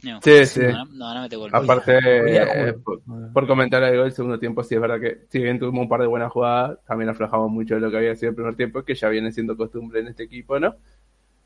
[0.01, 0.61] No, sí, sí.
[0.61, 1.49] No, no, no mete gol.
[1.51, 3.01] Aparte, eh, por,
[3.33, 6.01] por, comentar algo del segundo tiempo, sí es verdad que si bien tuvimos un par
[6.01, 8.95] de buenas jugadas, también aflojamos mucho de lo que había sido el primer tiempo, que
[8.95, 10.75] ya viene siendo costumbre en este equipo, ¿no?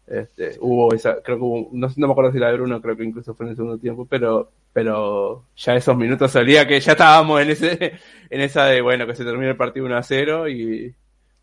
[0.05, 2.97] Este, hubo esa, creo que hubo, no, no, me acuerdo si la de Bruno, creo
[2.97, 6.91] que incluso fue en el segundo tiempo, pero, pero ya esos minutos salía que ya
[6.91, 7.93] estábamos en ese,
[8.29, 10.93] en esa de, bueno, que se termina el partido 1 a 0 y,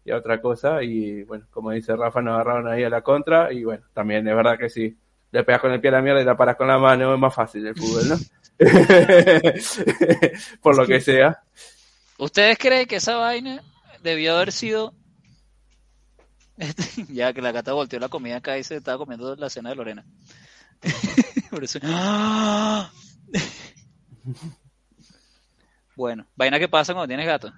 [0.04, 3.52] y a otra cosa, y bueno, como dice Rafa, nos agarraron ahí a la contra,
[3.52, 4.96] y bueno, también es verdad que sí,
[5.32, 7.20] le pegas con el pie a la mierda y la paras con la mano, es
[7.20, 8.16] más fácil el fútbol, ¿no?
[10.62, 11.42] Por lo que sea.
[12.18, 13.62] ¿Ustedes creen que esa vaina
[14.02, 14.94] debió haber sido
[17.08, 19.76] ya que la gata volteó la comida acá y se estaba comiendo la cena de
[19.76, 20.04] Lorena.
[25.96, 27.52] bueno, vaina que pasa cuando tienes gato.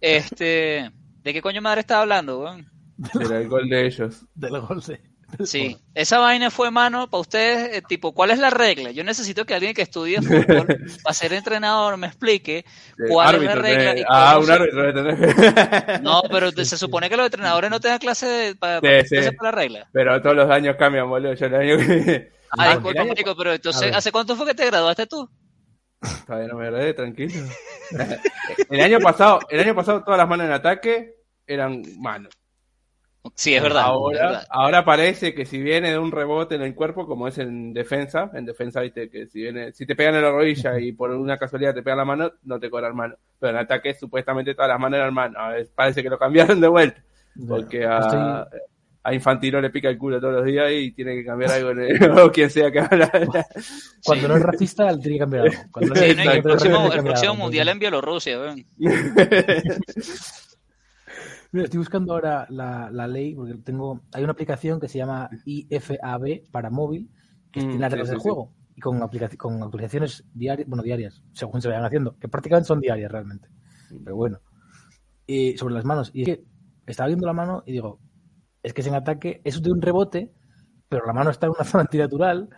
[0.00, 0.90] Este,
[1.26, 2.70] ¿de qué coño madre estaba hablando, weón?
[3.14, 4.24] Del gol de ellos.
[4.36, 5.00] Del gol de...
[5.44, 8.92] Sí, esa vaina fue, mano, para ustedes, eh, tipo, ¿cuál es la regla?
[8.92, 10.68] Yo necesito que alguien que estudie fútbol
[11.02, 12.64] para ser entrenador me explique
[13.08, 14.06] cuál es la regla.
[14.08, 15.02] ah, un árbitro
[16.02, 19.88] No, pero se supone que los entrenadores no tengan clase para, la regla.
[19.92, 21.34] Pero todos los años cambian, boludo.
[21.34, 22.30] Yo el año que...
[22.52, 25.28] Ah, disculpa, Marico, pero entonces, ¿hace cuánto fue que te graduaste tú?
[26.24, 27.34] Todavía no me gradué, tranquilo.
[28.70, 31.15] el año pasado, el año pasado todas las manos en ataque
[31.46, 32.32] eran manos.
[33.34, 33.86] Sí, es verdad,
[34.50, 38.30] ahora, parece que si viene de un rebote en el cuerpo, como es en defensa,
[38.34, 41.36] en defensa, viste, que si viene, si te pegan en la rodilla y por una
[41.36, 43.16] casualidad te pegan la mano, no te cobran mano.
[43.40, 45.36] Pero en ataque supuestamente todas las manos eran manos.
[45.74, 47.02] parece que lo cambiaron de vuelta.
[47.48, 48.46] Porque a,
[49.06, 51.80] a Infantino le pica el culo todos los días y tiene que cambiar algo en
[51.80, 53.08] el, o quien sea que habla.
[54.04, 55.62] Cuando no es racista, tiene que cambiar algo.
[55.70, 58.38] Cuando no el, próximo, el próximo mundial en Bielorrusia.
[61.52, 66.70] estoy buscando ahora la, ley, porque tengo, hay una aplicación que se llama IFAB para
[66.70, 67.10] móvil,
[67.52, 68.98] que tiene las reglas del juego, y con,
[69.38, 73.48] con actualizaciones diarias, bueno, diarias, según se vayan haciendo, que prácticamente son diarias realmente.
[74.04, 74.40] Pero bueno.
[75.26, 76.10] Y sobre las manos.
[76.12, 76.44] Y es que
[76.86, 78.00] estaba viendo la mano y digo,
[78.62, 80.32] es que es en ataque, es de un rebote,
[80.88, 82.48] pero la mano está en una zona antinatural,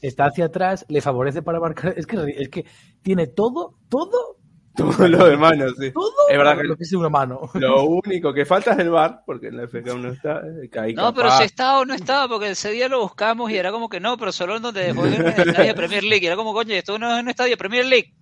[0.00, 1.94] está hacia atrás, le favorece para marcar.
[1.96, 2.64] Es que, es que
[3.02, 4.37] tiene todo, todo
[4.78, 5.90] todo lo de mano, sí.
[5.90, 7.50] Todo es verdad que lo que es una mano.
[7.54, 10.40] Lo único que falta es el bar, porque en la FK no está.
[10.40, 13.72] Eh, no, pero si estaba o no estaba, porque ese día lo buscamos y era
[13.72, 16.26] como que no, pero solo en donde dejó en el estadio de Premier League.
[16.26, 18.14] Era como, coño, esto no es un estadio de Premier League.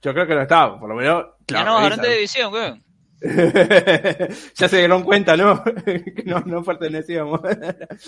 [0.00, 1.26] Yo creo que no estaba, por lo menos.
[1.46, 2.82] Ya no bajaron de división, weón.
[4.54, 5.62] ya se dieron cuenta, ¿no?
[5.84, 7.40] que no, no pertenecíamos.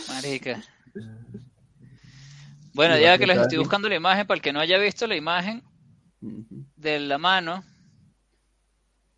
[0.09, 0.63] Marica.
[2.73, 5.17] Bueno, ya que les estoy buscando la imagen, para el que no haya visto la
[5.17, 5.63] imagen
[6.21, 7.65] de la mano,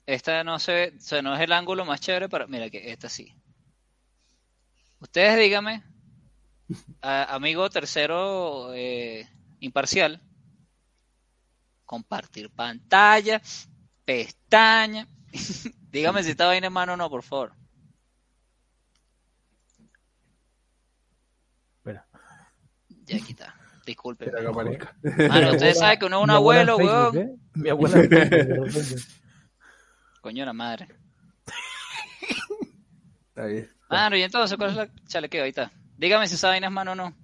[0.06, 2.90] esta no se ve, o sea, no es el ángulo más chévere, pero mira que
[2.90, 3.34] esta sí.
[5.00, 5.82] Ustedes díganme,
[7.00, 9.28] amigo tercero eh,
[9.60, 10.20] imparcial,
[11.84, 13.40] compartir pantalla,
[14.04, 15.06] pestaña.
[15.90, 17.52] dígame si está vaina en mano o no, por favor.
[21.78, 22.06] Espera.
[23.04, 23.56] Ya aquí está.
[23.84, 24.30] Disculpe.
[25.28, 27.18] Mano, ustedes saben que uno es un abuelo, weón.
[27.18, 27.36] ¿eh?
[27.54, 28.00] Mi abuela.
[30.22, 30.88] Coño la madre.
[33.34, 35.42] Ahí Mano, y entonces, ¿cuál es la chalequeo?
[35.42, 35.70] Ahí está.
[35.98, 37.14] Dígame si esa vaina es mano o no.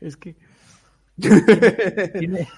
[0.00, 0.36] Es que.
[2.18, 2.48] tiene,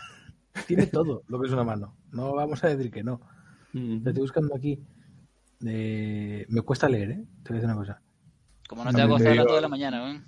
[0.67, 1.97] tiene todo lo que es una mano.
[2.11, 3.21] No vamos a decir que no.
[3.73, 4.83] Te estoy buscando aquí.
[5.61, 7.25] me cuesta leer, ¿eh?
[7.45, 8.03] Te voy a decir una cosa.
[8.69, 10.23] Como no te va a costar a las 2 de la mañana, ¿eh?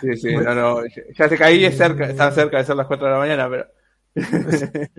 [0.00, 0.82] Sí, sí, no, no.
[1.18, 3.66] Ya se caí, es cerca, está cerca de ser las 4 de la mañana, pero.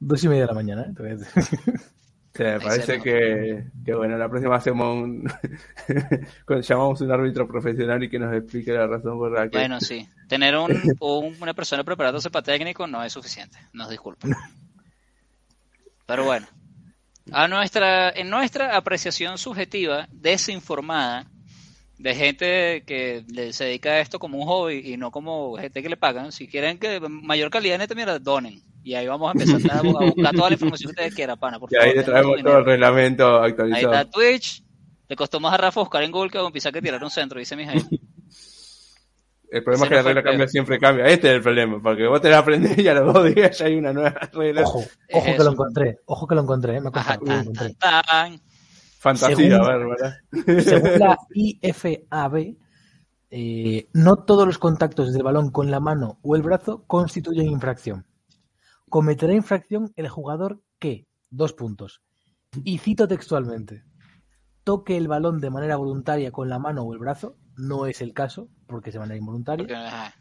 [0.00, 1.16] Dos y media de la mañana, ¿eh?
[2.34, 5.32] Sí, me parece que, que, bueno, la próxima hacemos un.
[6.62, 9.58] llamamos un árbitro profesional y que nos explique la razón por la que.
[9.58, 10.08] Bueno, sí.
[10.28, 10.72] Tener un,
[11.40, 13.58] una persona preparándose para técnico no es suficiente.
[13.72, 14.34] Nos disculpen.
[16.06, 16.46] Pero bueno.
[17.30, 21.26] A nuestra, en nuestra apreciación subjetiva, desinformada,
[22.02, 25.88] de gente que se dedica a esto como un hobby y no como gente que
[25.88, 28.60] le pagan, si quieren que mayor calidad en esta mierda, donen.
[28.82, 31.60] Y ahí vamos a empezar a buscar toda la información que ustedes quieran, pana.
[31.70, 33.92] y ahí le traemos todo el reglamento actualizado.
[33.92, 34.64] Ahí está Twitch.
[35.08, 37.38] Le costó más a Rafa buscar en Google que a un que tirar un centro,
[37.38, 38.00] dice mi gente.
[39.52, 41.06] El problema es que la regla cambia siempre cambia.
[41.06, 43.66] Este es el problema, porque vos te la aprendés y a los dos días ya
[43.66, 44.62] hay una nueva regla.
[44.62, 46.80] Ojo, ojo que lo encontré, ojo que lo encontré, ¿eh?
[46.80, 47.44] me Fantasía,
[47.80, 48.30] a
[49.62, 50.62] ver, ¿verdad?
[50.62, 52.56] Según la IFAB,
[53.30, 58.06] eh, no todos los contactos del balón con la mano o el brazo constituyen infracción
[58.92, 62.02] cometerá infracción el jugador que, dos puntos,
[62.62, 63.84] y cito textualmente,
[64.64, 68.12] toque el balón de manera voluntaria con la mano o el brazo, no es el
[68.12, 70.12] caso, porque es de manera involuntaria.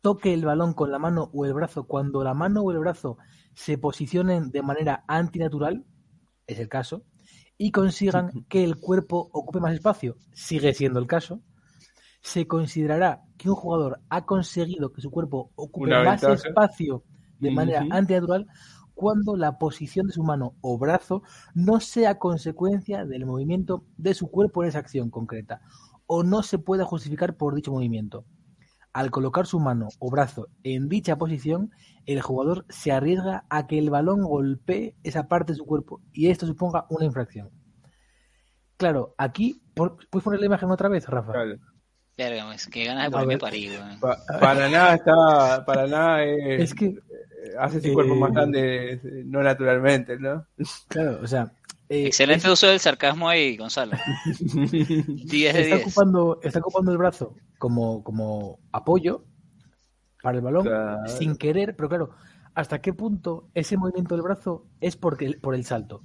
[0.00, 3.18] Toque el balón con la mano o el brazo cuando la mano o el brazo
[3.52, 5.84] se posicionen de manera antinatural,
[6.46, 7.04] es el caso,
[7.58, 11.40] y consigan que el cuerpo ocupe más espacio, sigue siendo el caso,
[12.20, 17.04] se considerará que un jugador ha conseguido que su cuerpo ocupe más espacio
[17.38, 18.46] de manera antinatural
[18.94, 21.22] cuando la posición de su mano o brazo
[21.54, 25.60] no sea consecuencia del movimiento de su cuerpo en esa acción concreta
[26.06, 28.24] o no se pueda justificar por dicho movimiento.
[28.96, 31.70] Al colocar su mano o brazo en dicha posición,
[32.06, 36.28] el jugador se arriesga a que el balón golpee esa parte de su cuerpo y
[36.28, 37.50] esto suponga una infracción.
[38.78, 41.34] Claro, aquí, ¿puedes poner la imagen otra vez, Rafa?
[42.68, 43.78] qué ganas de ponerme parir,
[44.40, 46.94] Para nada está, para nada es, que
[47.60, 50.46] hace su cuerpo más eh, grande no naturalmente, ¿no?
[50.88, 51.52] Claro, o sea,
[51.88, 53.96] eh, Excelente uso del sarcasmo ahí, Gonzalo.
[54.26, 59.24] 10 de está, Ocupando, está ocupando el brazo como, como apoyo
[60.22, 60.66] para el balón
[61.06, 62.10] sin querer, pero claro,
[62.54, 66.02] ¿hasta qué punto ese movimiento del brazo es porque, por el salto?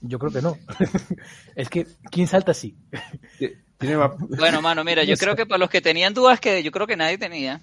[0.00, 0.56] Yo creo que no.
[1.56, 2.76] es que, ¿quién salta así?
[4.38, 6.96] bueno, mano, mira, yo creo que para los que tenían dudas, que yo creo que
[6.96, 7.62] nadie tenía,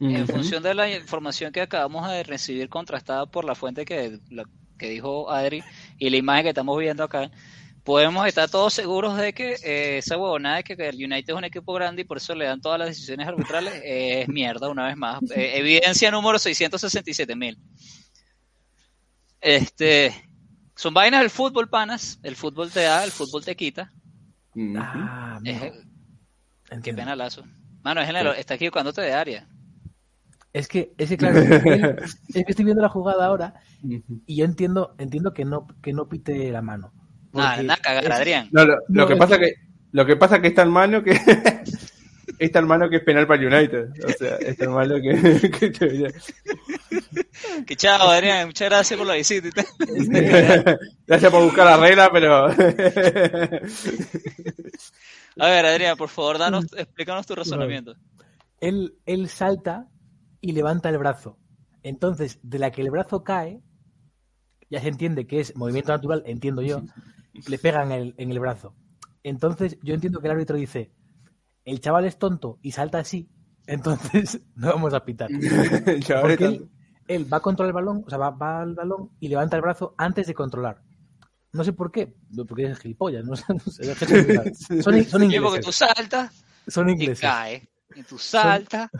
[0.00, 4.20] en función de la información que acabamos de recibir contrastada por la fuente que,
[4.76, 5.62] que dijo Adri
[5.98, 7.30] y la imagen que estamos viendo acá,
[7.84, 11.44] podemos estar todos seguros de que eh, esa huevonada de que, el United es un
[11.44, 14.96] equipo grande y por eso le dan todas las decisiones arbitrales es mierda, una vez
[14.96, 15.20] más.
[15.34, 17.58] Eh, evidencia número 667 mil.
[19.40, 20.14] Este,
[20.74, 22.18] son vainas del fútbol, panas.
[22.22, 23.92] El fútbol te da, el fútbol te quita.
[24.78, 25.38] Ah,
[26.82, 27.44] qué penalazo.
[27.82, 29.46] Mano, es general, está aquí cuando te de área.
[30.54, 34.94] Es que, es que claro, es que estoy viendo la jugada ahora y yo entiendo,
[34.98, 36.92] entiendo que no, que no pite la mano.
[37.32, 38.48] Nada, nada, cagar, Adrián.
[38.52, 39.54] No, lo, que pasa que...
[39.90, 41.10] lo que pasa que está en mano que
[42.38, 43.88] es tan malo que es penal para United.
[44.06, 46.12] O sea, es tan malo que, que
[47.66, 49.48] Que chao, Adrián, muchas gracias por la visita.
[51.04, 52.46] gracias por buscar la regla, pero.
[55.36, 57.96] A ver, Adrián, por favor, danos, explícanos tu razonamiento.
[58.60, 59.88] Él, él salta
[60.44, 61.38] y levanta el brazo.
[61.82, 63.62] Entonces, de la que el brazo cae,
[64.68, 66.82] ya se entiende que es movimiento natural, entiendo yo,
[67.48, 68.74] le pegan en el, en el brazo.
[69.22, 70.92] Entonces, yo entiendo que el árbitro dice,
[71.64, 73.30] el chaval es tonto y salta así,
[73.66, 75.30] entonces no vamos a pitar.
[76.20, 76.62] Porque
[77.08, 80.26] él, va contra el balón, o sea, va, al balón y levanta el brazo antes
[80.26, 80.82] de controlar.
[81.52, 82.14] No sé por qué,
[82.48, 83.44] porque es gilipollas, no sé,
[84.82, 85.40] son, son ingleses.
[85.40, 87.20] Porque tú saltas, son ingleses.
[87.20, 88.90] Y cae, y tú saltas,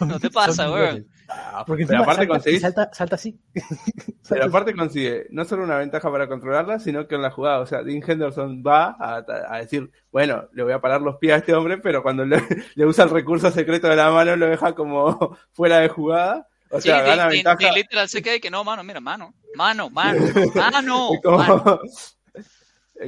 [0.00, 1.06] no te pasa, güey.
[1.28, 3.38] Ah, porque pero aparte salta, salta, salta, así.
[4.28, 7.66] pero aparte consigue no solo una ventaja para controlarla, sino que en la jugada, o
[7.66, 11.54] sea, Dean Henderson va a, decir, bueno, le voy a parar los pies a este
[11.54, 12.36] hombre, pero cuando le,
[12.86, 16.46] usa el recurso secreto de la mano lo deja como fuera de jugada.
[16.70, 17.70] O sea, gana ventaja.
[17.70, 21.10] Y literal se queda que no, mano, mira, mano, mano, mano, mano.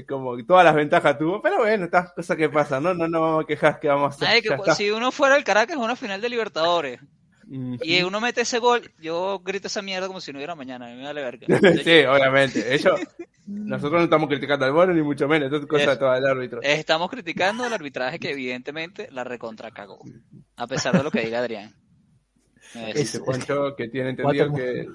[0.08, 2.94] Como todas las ventajas tuvo, pero bueno, estas cosas que pasan, ¿no?
[2.94, 4.42] No, no quejas que vamos a hacer.
[4.76, 7.00] si uno fuera el Caracas, es una final de Libertadores.
[7.48, 11.04] Y uno mete ese gol, yo grito esa mierda como si no hubiera mañana, me
[11.04, 11.46] vale verga.
[11.84, 12.74] sí, obviamente.
[12.74, 12.98] Ellos,
[13.46, 16.60] nosotros no estamos criticando al bono ni mucho menos, es cosa de todo el árbitro.
[16.62, 20.00] Estamos criticando el arbitraje que evidentemente la recontra cagó,
[20.56, 21.72] a pesar de lo que diga Adrián.
[22.94, 24.88] Dice Juancho que tiene entendido que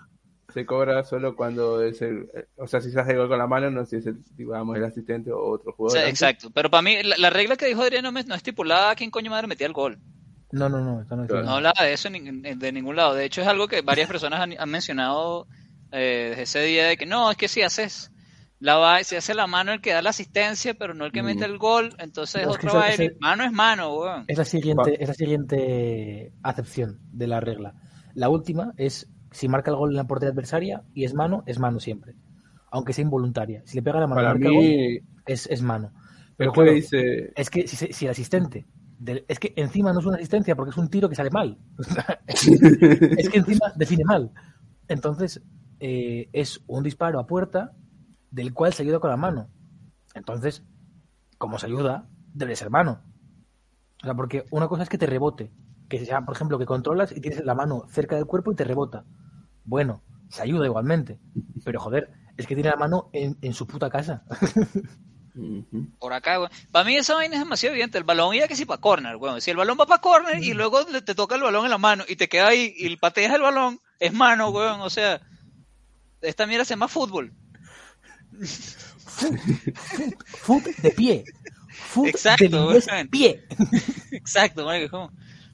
[0.54, 3.70] se cobra solo cuando es el, o sea, si se hace gol con la mano,
[3.72, 6.08] no sé si es el, digamos, el asistente o otro jugador.
[6.08, 9.48] exacto, pero para mí la, regla que dijo Adrián no, no estipulaba quién coño madre
[9.48, 10.00] metía el gol.
[10.52, 11.04] No, no, no.
[11.04, 13.14] no, no hablaba de eso de ningún lado.
[13.14, 15.48] De hecho, es algo que varias personas han, mencionado
[15.92, 18.12] eh, desde ese día de que no, es que si haces
[18.60, 21.46] la si hace la mano el que da la asistencia, pero no el que mete
[21.46, 23.16] el gol, entonces es otro baile.
[23.20, 24.26] Mano es mano, weón.
[24.28, 27.74] Es la siguiente, es la siguiente acepción de la regla.
[28.14, 31.60] La última es si marca el gol en la portería adversaria y es mano, es
[31.60, 32.16] mano siempre.
[32.70, 33.62] Aunque sea involuntaria.
[33.66, 35.00] Si le pega la mano, Para mí...
[35.26, 35.92] es, es mano.
[36.38, 37.34] Pero el dice...
[37.36, 38.66] es que si, si el asistente
[39.28, 41.58] es que encima no es una asistencia porque es un tiro que sale mal.
[42.28, 44.32] es que encima define mal.
[44.88, 45.42] Entonces,
[45.80, 47.72] eh, es un disparo a puerta
[48.30, 49.50] del cual se ayuda con la mano.
[50.14, 50.64] Entonces,
[51.38, 53.02] como se ayuda, debe ser mano.
[54.04, 55.52] O sea, porque una cosa es que te rebote.
[55.90, 58.64] Que sea, por ejemplo, que controlas y tienes la mano cerca del cuerpo y te
[58.64, 59.06] rebota.
[59.64, 61.20] Bueno, se ayuda igualmente.
[61.64, 64.24] Pero joder, es que tiene la mano en, en su puta casa.
[66.00, 67.98] Por acá, Para mí esa vaina es demasiado evidente.
[67.98, 69.42] El balón ya que si para corner, weón.
[69.42, 72.04] Si el balón va para corner y luego te toca el balón en la mano
[72.08, 74.82] y te queda ahí y pateas el balón, es mano, weón.
[74.82, 75.22] O sea,
[76.22, 77.34] esta mierda se llama fútbol.
[80.26, 81.24] Fut de pie.
[82.06, 83.44] Exacto, de pie.
[84.12, 84.66] Exacto,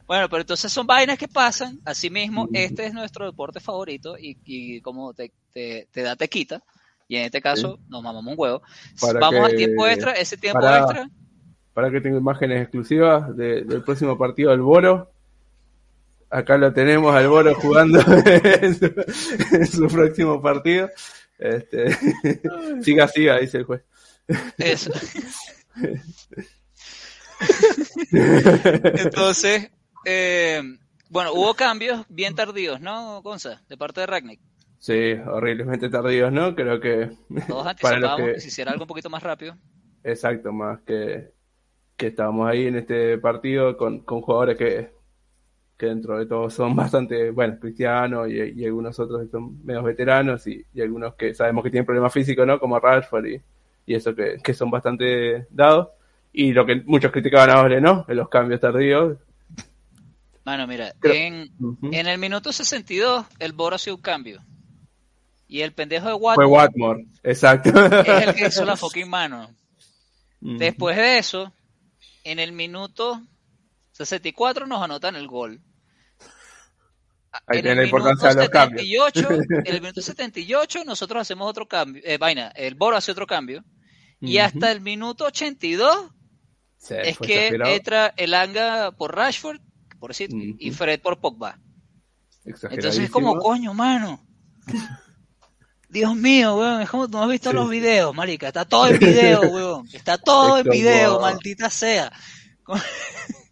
[0.08, 1.80] Bueno, pero entonces son vainas que pasan.
[1.84, 6.64] Asimismo, este es nuestro deporte favorito y, como te, te, te da, te quita
[7.08, 8.62] y en este caso nos mamamos un huevo.
[9.20, 11.10] Vamos al tiempo extra, ese tiempo extra.
[11.74, 15.12] Para que tenga imágenes exclusivas del próximo partido del Boro.
[16.30, 20.90] Acá lo tenemos al Boro jugando en, su, próximo partido.
[21.38, 21.98] Este,
[22.82, 23.84] siga, siga, dice el juez.
[24.58, 24.92] Eso.
[28.12, 29.70] Entonces,
[30.10, 30.62] eh,
[31.10, 33.62] bueno, hubo cambios bien tardíos, ¿no, Gonza?
[33.68, 34.40] De parte de Ragnick.
[34.80, 36.56] Sí, horriblemente tardíos, ¿no?
[36.56, 37.12] Creo que...
[37.48, 38.34] Todos anticipábamos que...
[38.36, 39.56] que se hiciera algo un poquito más rápido.
[40.04, 41.32] Exacto, más que...
[41.98, 44.92] que estábamos ahí en este partido con, con jugadores que,
[45.78, 50.48] que dentro de todo son bastante, bueno, cristianos y, algunos otros que son menos veteranos
[50.48, 52.60] y, algunos que sabemos que tienen problemas físicos, ¿no?
[52.60, 53.42] Como Rashford y,
[53.86, 55.90] y eso que, que, son bastante dados.
[56.34, 58.06] Y lo que muchos criticaban ahora, ¿no?
[58.08, 59.18] En los cambios tardíos.
[60.48, 61.52] Bueno, mira, en,
[61.92, 64.42] en, el minuto 62 el Boro hace un cambio.
[65.46, 66.36] Y el pendejo de Watmore.
[66.36, 67.70] Fue Watmore, exacto.
[67.70, 69.54] Es el que hizo la fucking mano.
[70.40, 71.52] Después de eso,
[72.24, 73.22] en el minuto
[73.92, 75.60] 64 nos anotan el gol.
[77.46, 79.30] Ahí tiene la importancia de los 78,
[79.66, 82.02] En el minuto 78 nosotros hacemos otro cambio.
[82.06, 83.66] Eh, vaina, el Boro hace otro cambio.
[84.22, 86.10] Y hasta el minuto 82
[86.90, 89.60] es que entra el Anga por Rashford,
[90.00, 91.60] por decir, y Fred por Pogba.
[92.46, 94.22] Entonces es como, coño, mano.
[95.90, 99.42] Dios mío, weón, es como tú has visto los videos, marica, está todo en video,
[99.52, 102.12] weón, está todo en video, maldita sea.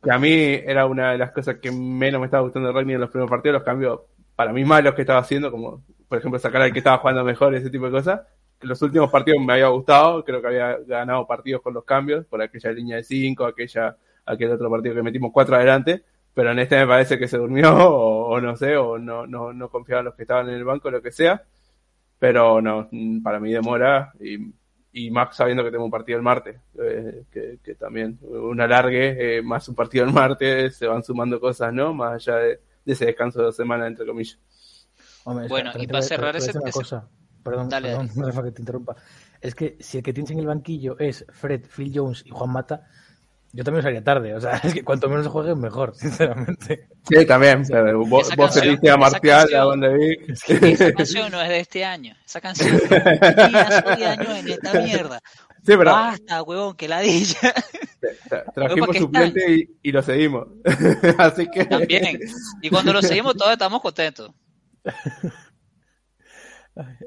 [0.04, 2.94] que a mí era una de las cosas que menos me estaba gustando de Rugby
[2.94, 4.02] en los primeros partidos, los cambios
[4.36, 7.56] para mí malos que estaba haciendo, como por ejemplo sacar al que estaba jugando mejor,
[7.56, 8.22] ese tipo de cosas.
[8.62, 12.42] Los últimos partidos me había gustado, creo que había ganado partidos con los cambios, por
[12.42, 16.04] aquella línea de 5, aquella, aquel otro partido que metimos 4 adelante,
[16.36, 19.70] pero en este me parece que se durmió, o, no sé, o no, no, no
[19.70, 21.44] confiaba en los que estaban en el banco, lo que sea.
[22.20, 22.88] Pero no,
[23.24, 24.54] para mí demora y
[24.96, 29.42] y más sabiendo que tengo un partido el martes, eh, que, también un alargue, eh,
[29.42, 31.94] más un partido el martes, se van sumando cosas, ¿no?
[31.94, 34.40] Más allá de, ese descanso de dos semanas, entre comillas.
[35.26, 36.58] bueno, y para cerrar ese...
[36.58, 37.10] Una cosa.
[37.44, 38.96] Perdón, perdón, no que te interrumpa.
[39.42, 42.52] Es que si el que tienes en el banquillo es Fred, Phil Jones y Juan
[42.52, 42.88] Mata,
[43.56, 46.90] yo también salía tarde, o sea, es que cuanto menos se juegue, mejor, sinceramente.
[47.10, 47.64] Sí, también,
[48.08, 50.18] vos, vos canción, a Marcial, a donde vi.
[50.28, 55.22] Esa canción no es de este año, esa canción es de años en esta mierda.
[55.64, 55.86] Sí, pero...
[55.86, 57.54] Basta, huevón, que la dilla.
[58.54, 60.48] Trajimos suplente y, lo seguimos.
[61.18, 61.66] Así que.
[61.66, 62.20] También.
[62.62, 64.30] Y cuando lo seguimos, todos estamos contentos.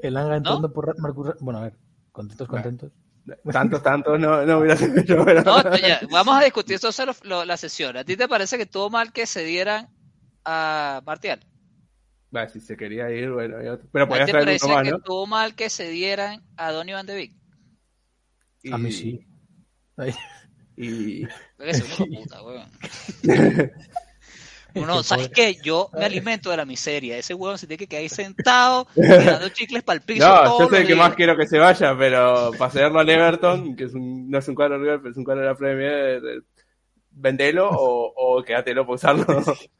[0.01, 1.35] El Anga entrando por Marcus.
[1.39, 1.77] Bueno, a ver,
[2.11, 2.91] contentos, contentos.
[3.51, 5.25] Tantos, tantos, no, no hubiera sido
[6.11, 6.79] vamos a discutir
[7.23, 7.97] lo, la sesión.
[7.97, 9.89] ¿A ti te parece que estuvo mal que se dieran
[10.45, 11.39] a Martial?
[12.51, 13.57] si se quería ir, bueno,
[13.91, 17.15] pero podía te parece más, que estuvo mal que se dieran a Donny Van de
[17.15, 17.33] Beek?
[18.71, 19.25] A mí sí.
[20.81, 21.25] Y...
[21.25, 22.39] puta,
[24.75, 25.55] Uno, ¿sabes qué?
[25.63, 27.17] Yo me alimento de la miseria.
[27.17, 30.27] Ese huevón se tiene que quedar ahí sentado, tirando chicles para el piso.
[30.27, 33.85] No, yo sé que más quiero que se vaya, pero para cederlo al Everton, que
[33.85, 36.21] es un, no es un cuadro River, pero es un cuadro de la Premier,
[37.11, 39.25] vendelo o, o quédatelo para usarlo.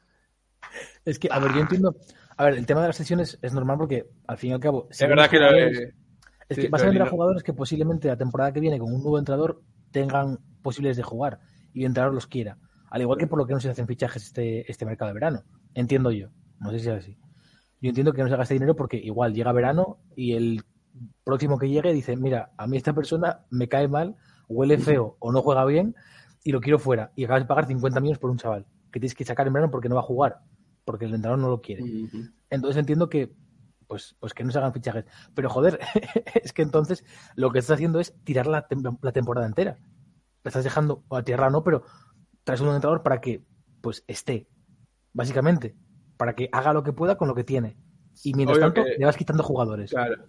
[1.04, 1.96] Es que, a ver, yo entiendo.
[2.36, 4.86] A ver, el tema de las sesiones es normal porque, al fin y al cabo.
[4.90, 8.52] es verdad que lo Es que vas a vender a jugadores que posiblemente la temporada
[8.52, 11.40] que viene con un nuevo entrenador tengan posibilidades de jugar
[11.72, 12.58] y el entrenador los quiera.
[12.90, 15.42] Al igual que por lo que no se hacen fichajes este, este mercado de verano.
[15.74, 16.28] Entiendo yo.
[16.58, 17.18] No sé si es así.
[17.80, 20.62] Yo entiendo que no se gaste dinero porque igual llega verano y el
[21.24, 24.16] próximo que llegue dice, mira, a mí esta persona me cae mal,
[24.48, 25.94] huele feo o no juega bien
[26.44, 27.12] y lo quiero fuera.
[27.16, 29.70] Y acabas de pagar 50 millones por un chaval que tienes que sacar en verano
[29.70, 30.40] porque no va a jugar,
[30.84, 31.84] porque el entrenador no lo quiere.
[32.50, 33.32] Entonces entiendo que
[33.86, 35.04] pues, pues que no se hagan fichajes.
[35.34, 35.80] Pero joder,
[36.42, 38.66] es que entonces lo que estás haciendo es tirar la,
[39.00, 39.78] la temporada entera.
[40.44, 41.82] estás dejando, o a tierra no, pero
[42.44, 43.42] traes un entrenador para que
[43.80, 44.48] pues esté,
[45.12, 45.74] básicamente,
[46.16, 47.76] para que haga lo que pueda con lo que tiene.
[48.22, 49.90] Y mientras tanto, le vas quitando jugadores.
[49.90, 50.24] Claro.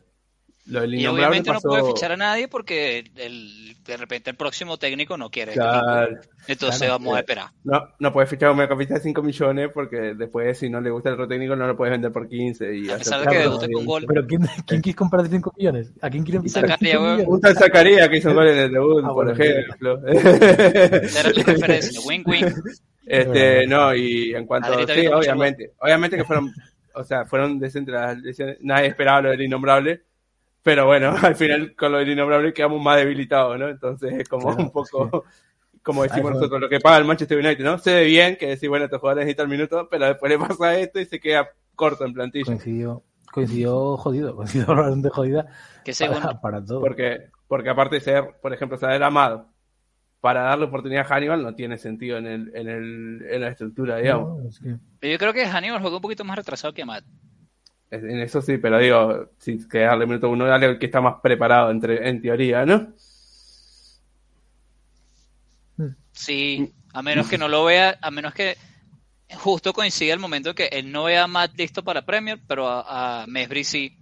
[0.66, 5.30] Y obviamente no puede fichar a nadie porque el, de repente el próximo técnico no
[5.30, 5.54] quiere.
[6.48, 7.48] Entonces vamos a esperar.
[7.64, 10.92] No, no puedes fichar a un mediocampista de 5 millones porque después, si no le
[10.92, 12.76] gusta el otro técnico, no lo puedes vender por 15.
[12.76, 14.06] Y a pesar de que debute con gol.
[14.08, 15.92] Pero ¿quién, quién quiere comprar de 5 millones?
[16.02, 16.78] ¿A quién quieren fichar?
[17.26, 20.08] Un tal Zacarías que hizo un gol en el debut, ah, por ejemplo.
[20.08, 22.54] Era la referencia, win-win.
[23.06, 24.88] Este, no, y en cuanto a.
[24.88, 25.74] Sí, obviamente.
[25.80, 26.54] Obviamente que fueron.
[26.94, 28.58] O sea, fueron decentes las lesiones.
[28.62, 30.04] Nadie esperaba lo del innombrable
[30.64, 33.68] pero bueno, al final con lo del innombrable quedamos más debilitados, ¿no?
[33.70, 35.26] Entonces es como un poco,
[35.84, 37.78] como decimos nosotros, lo que paga el Manchester United, ¿no?
[37.78, 41.00] Se ve bien que decir, bueno, estos jugadores necesitan minutos, pero después le pasa esto
[41.00, 42.46] y se queda corto en plantilla.
[42.46, 45.48] Coincidió, coincidió jodido, coincidió bastante jodida
[45.84, 46.82] que para, para, todo.
[46.82, 49.48] Porque, porque aparte de ser, por ejemplo, saber amado
[50.22, 53.98] para darle oportunidad a Hannibal no tiene sentido en, el, en, el, en la estructura,
[53.98, 54.62] digamos.
[54.62, 57.04] Yo creo que Hannibal jugó un poquito más retrasado que Matt.
[57.92, 61.16] En eso sí, pero digo, si que darle minuto uno, dale al que está más
[61.22, 62.94] preparado entre, en teoría, ¿no?
[66.14, 68.56] Sí, a menos que no lo vea, a menos que
[69.36, 73.24] justo coincida el momento que él no vea a Matt listo para Premier, pero a,
[73.24, 73.98] a Mesbri sí.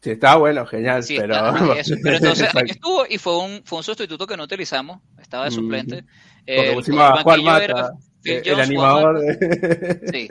[0.00, 1.36] Sí, está bueno, genial, pero...
[2.02, 5.00] pero entonces aquí estuvo y fue un, fue un sustituto que no utilizamos.
[5.20, 6.04] estaba de suplente.
[6.44, 6.76] Eh,
[7.22, 7.92] Juan Mata,
[8.24, 9.20] eh, el animador.
[10.12, 10.28] Sí.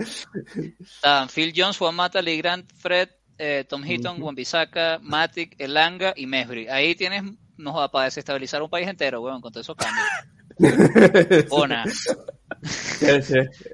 [0.80, 5.00] Estaban Phil Jones, Juan Mata, Lee Grant, Fred, eh, Tom Hitton, uh -huh.
[5.02, 6.68] Matic, Elanga y Mesbri.
[6.68, 7.24] Ahí tienes,
[7.58, 10.08] no va para desestabilizar un país entero, weón, con todos esos cambios.
[11.50, 11.84] Ona.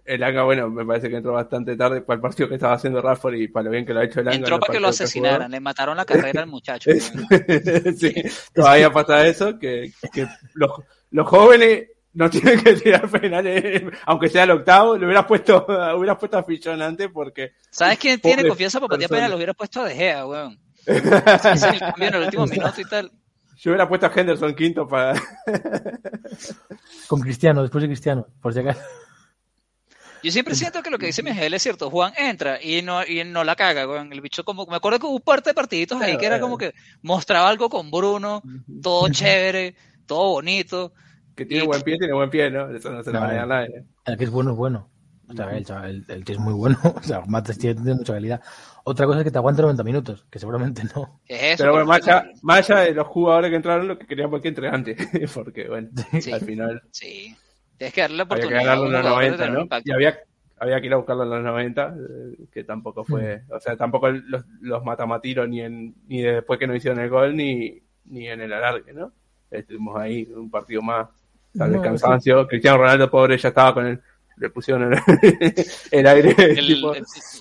[0.05, 3.01] El Anga, bueno, me parece que entró bastante tarde para el partido que estaba haciendo
[3.01, 4.37] Rafford y para lo bien que lo ha hecho el Anga.
[4.37, 6.91] Entró para que lo asesinaran, le mataron la carrera al muchacho.
[7.97, 8.13] sí,
[8.53, 10.71] todavía pasa eso, que, que los,
[11.11, 11.87] los, jóvenes
[12.17, 16.43] no tienen que tirar penales, aunque sea el octavo, le hubieras puesto, hubieras puesto a
[16.43, 17.53] Fichón antes porque...
[17.69, 19.29] ¿Sabes quién tiene confianza para patear penales?
[19.29, 20.59] Lo hubiera puesto a De Gea, weón.
[20.87, 23.11] es el cambio en el último minuto y tal.
[23.57, 25.21] Yo hubiera puesto a Henderson quinto para.
[27.07, 28.81] Con Cristiano, después de Cristiano, por si acaso.
[30.23, 31.89] Yo siempre siento que lo que dice Miguel es cierto.
[31.89, 34.65] Juan entra y no, y no la caga, con El bicho como.
[34.65, 37.91] Me acuerdo que hubo parte de partiditos ahí que era como que mostraba algo con
[37.91, 38.41] Bruno,
[38.81, 40.93] todo chévere, todo bonito.
[41.37, 42.67] Que tiene buen pie, tiene buen pie, ¿no?
[42.75, 43.83] Eso no se lo va a nadie.
[44.05, 44.89] El que es bueno es bueno.
[45.29, 45.51] O sea,
[45.87, 46.77] el, el, que es muy bueno.
[46.95, 48.41] O sea, Mates tiene mucha calidad.
[48.83, 51.21] Otra cosa es que te aguante 90 minutos, que seguramente no.
[51.27, 51.85] Pero bueno,
[52.41, 54.97] más allá, de los jugadores que entraron, lo que queríamos que entre antes.
[55.35, 55.89] Porque, bueno,
[56.33, 56.81] al final.
[56.89, 57.35] Sí.
[57.77, 58.59] Tienes que darle la oportunidad.
[58.59, 59.67] Había que ganarlo en los 90, ¿no?
[59.85, 60.17] Y había,
[60.57, 63.43] había que ir a buscarlo en los 90, eh, que tampoco fue.
[63.47, 63.51] Mm.
[63.51, 67.35] O sea, tampoco los, los matamatiros ni, en, ni después que no hicieron el gol,
[67.35, 69.11] ni, ni en el alargue, ¿no?
[69.51, 71.09] Estuvimos ahí, un partido más.
[71.65, 72.47] Vez cansancio.
[72.47, 74.01] Cristiano Ronaldo, pobre, ya estaba con el.
[74.37, 74.99] Le pusieron el,
[75.91, 76.35] el aire.
[76.37, 76.81] El,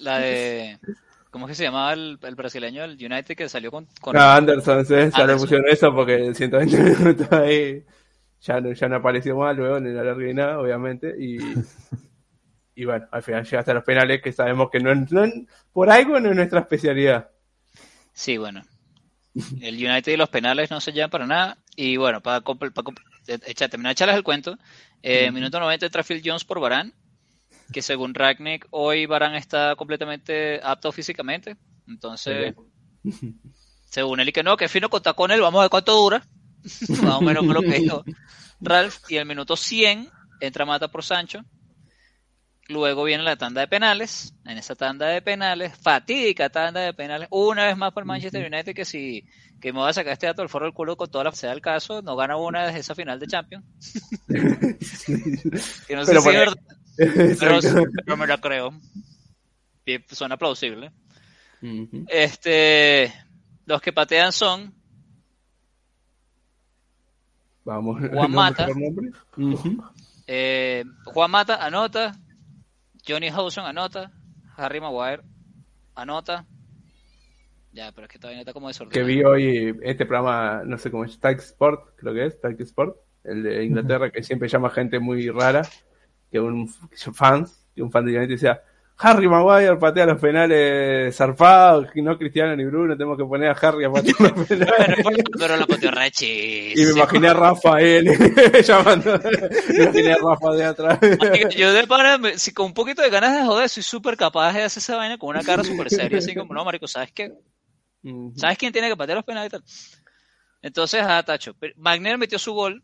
[0.01, 0.79] la de.
[1.31, 3.87] ¿Cómo es que se llamaba el, el brasileño del United que salió con...
[4.01, 7.85] con ah, Anderson, sí, ya le pusieron eso porque 120 minutos ahí
[8.41, 11.39] ya no, ya no apareció más luego en el alargue nada, obviamente, y,
[12.75, 15.33] y bueno, al final llega hasta los penales que sabemos que no, no,
[15.73, 17.31] por algo no es nuestra especialidad.
[18.13, 18.63] Sí, bueno.
[19.61, 21.59] El United y los penales no se llevan para nada.
[21.75, 22.95] Y bueno, para, para, para
[23.27, 24.59] terminar de echarles el cuento,
[25.03, 26.95] eh, minuto 90 entra Phil Jones por Barán
[27.73, 31.57] que según Ragnick, hoy Barán está completamente apto físicamente.
[31.89, 32.55] Entonces,
[33.89, 36.25] según él y que no, que fino contar con él, vamos a ver cuánto dura.
[37.03, 38.05] Más o menos lo que dijo
[38.61, 38.99] Ralph.
[39.09, 40.09] Y el minuto 100
[40.41, 41.45] entra Mata por Sancho.
[42.69, 44.35] Luego viene la tanda de penales.
[44.45, 48.75] En esa tanda de penales, fatídica tanda de penales, una vez más por Manchester United,
[48.75, 49.25] que si
[49.61, 51.51] que me voy a sacar este dato del foro del culo con toda la sea
[51.51, 53.65] del caso, no gana una desde esa final de Champions.
[54.29, 56.57] que no sé si verdad,
[58.05, 58.73] pero, me la creo.
[60.11, 60.93] Suena plausible.
[62.09, 63.13] Este,
[63.65, 64.75] los que patean son
[67.67, 68.69] Vamos, Juan Mata.
[70.27, 72.17] eh, Juan Mata anota.
[73.07, 74.13] Johnny Hawson anota.
[74.57, 75.23] Harry Maguire
[75.95, 76.47] anota.
[77.73, 79.07] Ya, pero es que todavía está como desordenado.
[79.07, 82.59] Que vi hoy este programa, no sé cómo es, Tag Sport, creo que es, Tag
[82.63, 85.63] Sport, el de Inglaterra, que siempre llama gente muy rara
[86.31, 88.63] que un fans, que un fan de United decía,
[88.99, 93.85] Harry Maguire patea los penales zarpados, no Cristiano ni Bruno, tenemos que poner a Harry
[93.85, 95.05] a patear los penales.
[95.39, 95.91] pero lo pateó
[96.23, 98.07] Y me imaginé a Rafael
[98.67, 99.21] llamando,
[99.69, 100.99] me imaginé a Rafa de atrás.
[101.55, 104.63] Yo de pana, si con un poquito de ganas de joder, soy súper capaz de
[104.63, 107.33] hacer esa vaina con una cara súper seria, así como, no, marico, ¿sabes qué?
[108.37, 109.65] ¿Sabes quién tiene que patear los penales y tal?
[110.63, 112.83] Entonces, ah, Tacho, Magner metió su gol,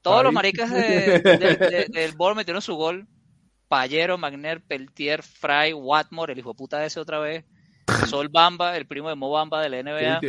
[0.00, 3.08] todos los maricas de, del Ball metieron su gol.
[3.74, 7.44] Payero, Magner, Peltier, Fry, Watmore, el hijo de puta ese otra vez.
[8.08, 10.20] Sol Bamba, el primo de Mo Bamba de la NBA.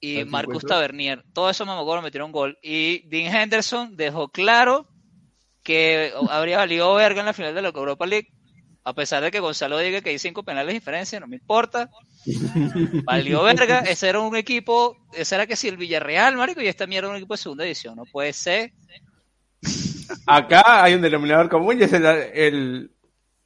[0.00, 1.22] Y Marcus Tavernier.
[1.32, 2.58] Todos esos mamagos metieron gol.
[2.62, 4.88] Y Dean Henderson dejó claro
[5.62, 8.32] que habría valido verga en la final de la Europa League.
[8.82, 11.90] A pesar de que Gonzalo diga que hay cinco penales de diferencia, no me importa.
[13.04, 13.80] Valió verga.
[13.80, 17.12] Ese era un equipo, ese era que si el Villarreal, marico, y esta mierda era
[17.12, 17.94] un equipo de segunda edición.
[17.94, 18.72] No puede ser.
[20.26, 22.90] Acá hay un denominador común y es el, el,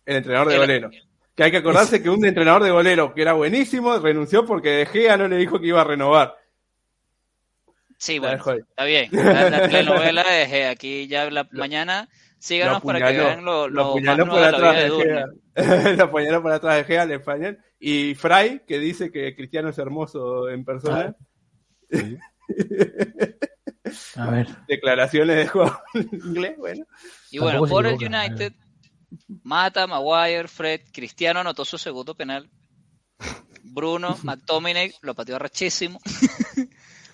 [0.06, 0.90] entrenador de golero.
[1.34, 4.86] Que hay que acordarse que un entrenador de golero que era buenísimo renunció porque De
[4.86, 6.36] Gea no le dijo que iba a renovar.
[7.98, 9.10] Sí, bueno, está bien.
[9.12, 12.08] La, la telenovela de Gea, aquí ya la mañana
[12.40, 15.26] Síganos para que vean lo, lo, lo por atrás de, Gea.
[15.96, 17.58] lo apuñaló por atrás de Gea al español.
[17.78, 21.14] Y Fry, que dice que Cristiano es hermoso en persona.
[24.16, 24.46] A ver.
[24.68, 26.84] Declaraciones de juego en inglés, bueno.
[27.30, 28.52] Y bueno, por el United,
[29.42, 32.50] Mata, Maguire, Fred, Cristiano anotó su segundo penal.
[33.62, 36.00] Bruno, McTominay lo pateó rachísimo.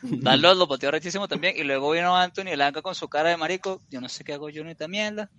[0.03, 1.57] Dalot lo pateó rechísimo también.
[1.57, 3.83] Y luego vino Anthony Elanca con su cara de marico.
[3.89, 5.31] Yo no sé qué hago yo ni esta mierda.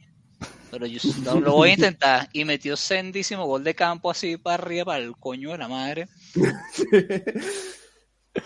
[0.69, 0.99] Pero yo
[1.39, 2.29] lo, voy a intentar.
[2.33, 6.07] Y metió sendísimo gol de campo así para arriba, para el coño de la madre.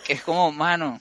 [0.06, 1.00] que es como, mano.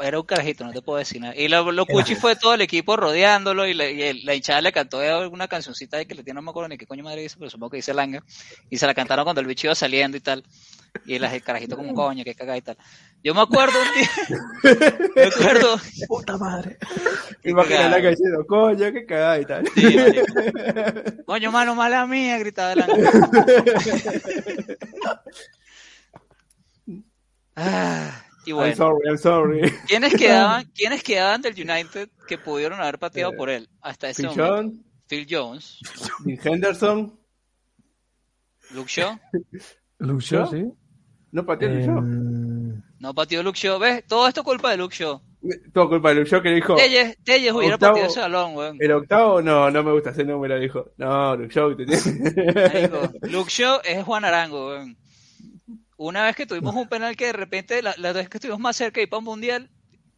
[0.00, 1.34] Era un carajito, no te puedo decir nada.
[1.36, 5.48] Y lo, lo cuchi fue todo el equipo rodeándolo y, la hinchada le cantó alguna
[5.48, 7.70] cancioncita de que le tiene, no me acuerdo ni qué coño madre dice, pero supongo
[7.70, 8.22] que dice Langa.
[8.70, 10.44] Y se la cantaron cuando el bicho iba saliendo y tal.
[11.04, 12.76] Y el, carajito como coño, que caga y tal.
[13.22, 14.08] Yo me acuerdo un día.
[15.16, 15.80] me acuerdo.
[16.06, 16.78] Puta madre.
[17.44, 19.64] Imagínate que diciendo, coño, que cagada y tal.
[21.26, 23.10] coño, mano, mala mía, gritaba Langa.
[27.56, 28.24] ah.
[28.48, 29.60] Y bueno, I'm sorry, I'm sorry.
[29.86, 34.30] ¿quiénes quedaban, ¿quiénes quedaban del United que pudieron haber pateado por él hasta ese Phil
[34.30, 34.54] momento?
[34.56, 35.78] Jones, Phil Jones,
[36.44, 37.18] Henderson.
[38.70, 39.18] Luke Shaw.
[39.98, 40.64] Luke Shaw, sí.
[41.30, 41.98] No pateó el show.
[41.98, 43.78] Em, No pateó Luke Shaw.
[43.78, 44.04] ¿Ves?
[44.06, 45.20] Todo esto es culpa de Luke Shaw.
[45.74, 46.74] Todo culpa de Luke Shaw que dijo.
[46.76, 48.76] Telles, Telles hubiera Octavo- pateado ese balón, weón.
[48.80, 50.90] El octavo, no, no me gusta ese número, dijo.
[50.96, 51.84] No, Luke Shaw te
[53.28, 54.96] Luke Shaw es Juan Arango, weón.
[55.98, 58.76] Una vez que tuvimos un penal que de repente, la, la vez que estuvimos más
[58.76, 59.68] cerca de ir para un mundial,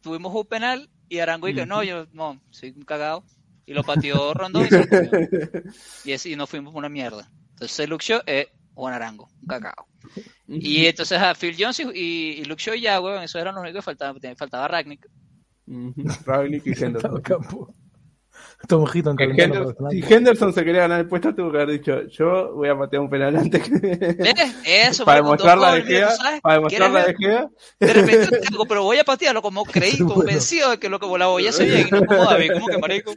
[0.01, 3.25] tuvimos un penal y Arango y que no, yo no, soy un cagado.
[3.65, 4.85] Y lo pateó Rondón y se lo.
[6.05, 7.29] Y, es- y nos fuimos por una mierda.
[7.51, 9.87] Entonces Luke Shaw es Juan Arango, un cagado.
[10.47, 13.55] Y entonces a Phil Jones y, y- y Luke Shaw y ya, weón, eso eran
[13.55, 14.19] los únicos que faltaban.
[14.37, 15.07] Faltaba Ragnick.
[16.25, 16.73] Ragnick y
[17.19, 17.73] campo.
[18.67, 20.13] Tom Hitton Que calentando Henderson- si.
[20.13, 23.09] Henderson se quería ganar el puesto, tuvo que haber dicho: Yo voy a patear un
[23.09, 23.77] penal antes que.
[23.79, 24.55] ¿Ves?
[24.65, 26.09] Eso, para demostrar la dejea.
[26.41, 27.05] Para demostrar la.
[27.05, 30.13] De repente te digo, pero voy a patearlo como creí, Bueno.
[30.15, 32.77] convencido de que lo que la voy a hacer bien, no como David, como que
[32.77, 33.13] marico,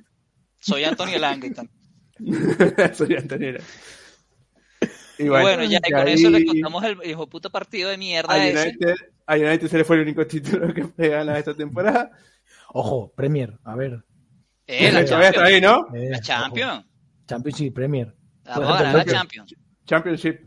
[0.60, 1.18] soy Antonio
[1.54, 1.68] tal.
[2.94, 3.60] Soy Antonera.
[5.18, 7.94] Y Bueno, ya y con ahí eso le contamos el hijo de puta partido de
[7.94, 8.68] A mierda ese.
[8.68, 8.94] United,
[9.26, 12.10] a United se le fue el único título que fue ganar esta temporada.
[12.72, 14.02] Ojo, Premier, a ver.
[14.66, 15.62] Eh, la está ahí, Champions.
[15.92, 15.96] ¿no?
[15.96, 16.22] Eh, La ojo.
[16.22, 16.84] Champions.
[17.26, 18.14] Championship Premier.
[18.44, 19.54] Vamos a ganar la Champions.
[19.86, 20.40] Championship.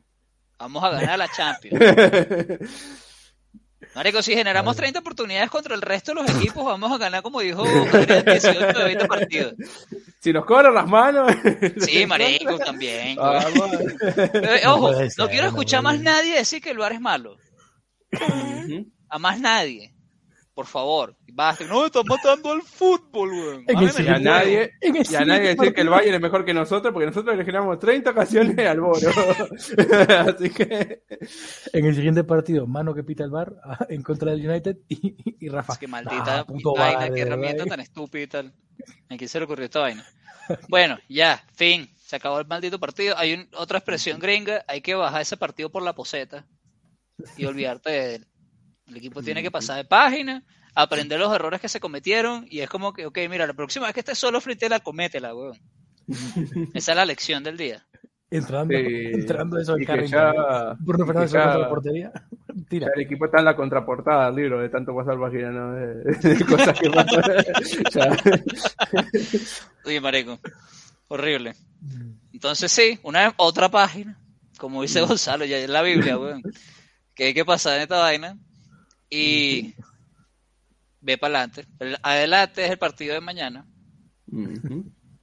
[0.59, 1.79] Vamos a ganar la Champions.
[3.95, 7.39] Marico, si generamos 30 oportunidades contra el resto de los equipos, vamos a ganar, como
[7.41, 9.53] dijo Gabriel, 18 de 20 partidos.
[10.19, 11.31] si nos cobran las manos.
[11.79, 13.15] Sí, marico, también.
[13.15, 13.71] Vamos.
[14.17, 17.01] Eh, No ojo, no quiero no escuchar puede más nadie decir que el bar es
[17.01, 17.37] malo.
[19.09, 19.93] A más nadie.
[20.57, 21.15] Por favor.
[21.33, 21.65] Basta.
[21.65, 23.63] No, están matando al fútbol, weón.
[23.67, 25.89] En Y a nadie, En y a nadie decir que el.
[25.89, 29.07] Bayern es mejor que nosotros, porque nosotros le generamos 30 ocasiones al Boro.
[30.17, 31.03] Así que.
[31.73, 35.45] En el siguiente partido, mano que pita el bar ah, en contra del United y,
[35.45, 35.73] y Rafa.
[35.73, 38.53] Es que maldita Ah, puto vaina, qué herramienta tan estúpida y tal.
[39.09, 40.03] ¿A quién se le ocurrió esta vaina?
[40.69, 41.87] Bueno, ya, fin.
[41.97, 43.15] Se acabó el maldito partido.
[43.15, 44.65] Hay un- otra expresión gringa.
[44.67, 46.47] Hay que bajar ese partido por la poseta
[47.37, 48.27] y olvidarte de él.
[48.87, 52.69] El equipo tiene que pasar de página, aprender los errores que se cometieron y es
[52.69, 55.59] como que, ok, mira, la próxima vez que estés solo fritela, cométela, weón.
[56.73, 57.85] Esa es la lección del día.
[58.29, 58.85] Entrando, Sí.
[59.13, 60.75] entrando eso que carro.
[60.79, 62.11] Bruno Fernández contra la portería.
[62.69, 62.89] Tira.
[62.95, 65.73] El equipo está en la contraportada del libro de tanto pasar página, ¿no?
[65.73, 65.95] De,
[66.35, 68.17] de cosas que pasan.
[69.85, 70.39] Oye, marico,
[71.07, 71.55] horrible.
[72.33, 74.19] Entonces sí, una otra página,
[74.57, 76.41] como dice Gonzalo, ya en la Biblia, weón,
[77.13, 78.37] que hay que pasar en esta vaina
[79.09, 79.73] y
[81.01, 81.65] ve para adelante.
[82.03, 83.65] Adelante es el partido de mañana.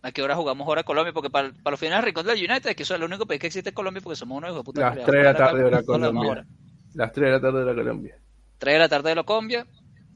[0.03, 1.13] ¿A qué hora jugamos ahora Colombia?
[1.13, 3.47] Porque para, para los finales rincón del United, que eso es el único país que
[3.47, 4.81] existe en Colombia porque somos unos hijos de puta.
[4.83, 6.47] Las que le 3 de la tarde demás Colombia.
[6.95, 8.19] Las 3 de la tarde de la Colombia.
[8.59, 9.67] 3 de la tarde de la Colombia,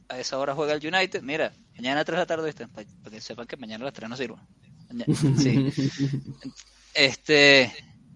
[0.09, 1.23] a esa hora juega el United.
[1.23, 2.53] Mira, mañana a 3 de la tarde.
[2.53, 4.37] Para, para que sepan que mañana a las 3 no sirve.
[4.89, 5.07] Maña-
[5.39, 5.71] Sí.
[6.95, 7.71] Este,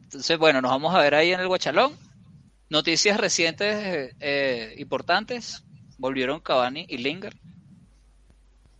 [0.04, 1.92] entonces, bueno, nos vamos a ver ahí en el Guachalón.
[2.72, 5.62] Noticias recientes eh, eh, importantes.
[5.98, 7.36] Volvieron Cavani y Lingard.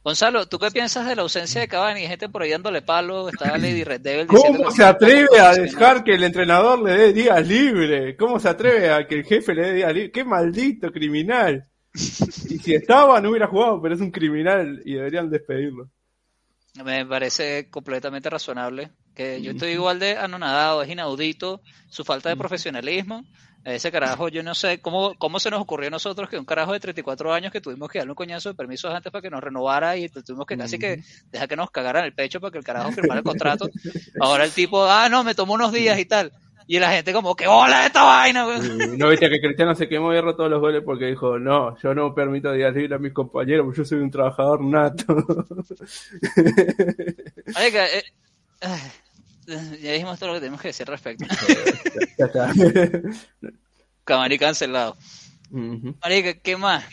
[0.02, 2.00] Gonzalo, ¿tú qué piensas de la ausencia de Cavani?
[2.00, 3.28] Hay gente por ahí dándole palo.
[3.28, 7.12] Estaba Lady Red Devil diciendo ¿Cómo se atreve a dejar que el entrenador le dé
[7.12, 8.16] días libres?
[8.18, 10.10] ¿Cómo se atreve a que el jefe le dé días libres?
[10.14, 11.68] ¡Qué maldito criminal!
[11.94, 15.90] Y si estaba, no hubiera jugado, pero es un criminal y deberían despedirlo.
[16.82, 18.90] Me parece completamente razonable.
[19.14, 23.26] Que yo estoy igual de anonadado, es inaudito su falta de profesionalismo.
[23.64, 26.72] Ese carajo, yo no sé cómo, cómo se nos ocurrió a nosotros que un carajo
[26.72, 29.42] de 34 años que tuvimos que darle un coñazo de permisos antes para que nos
[29.42, 31.00] renovara y tuvimos que casi que
[31.30, 33.70] dejar que nos cagaran el pecho para que el carajo firmara el contrato.
[34.20, 36.32] Ahora el tipo, ah, no, me tomó unos días y tal.
[36.66, 38.96] Y la gente como, que hola esta vaina, güey!
[38.96, 41.94] No viste que Cristiano se quemó y erró todos los goles porque dijo, no, yo
[41.94, 45.16] no permito días libres a mis compañeros, porque yo soy un trabajador nato.
[47.58, 48.02] Eh,
[48.60, 48.68] eh,
[49.80, 51.24] ya dijimos todo lo que tenemos que decir al respecto.
[52.18, 52.52] ya está.
[54.04, 54.96] Cavani cancelado.
[55.50, 55.96] Ujú.
[56.02, 56.84] Marica, ¿qué más?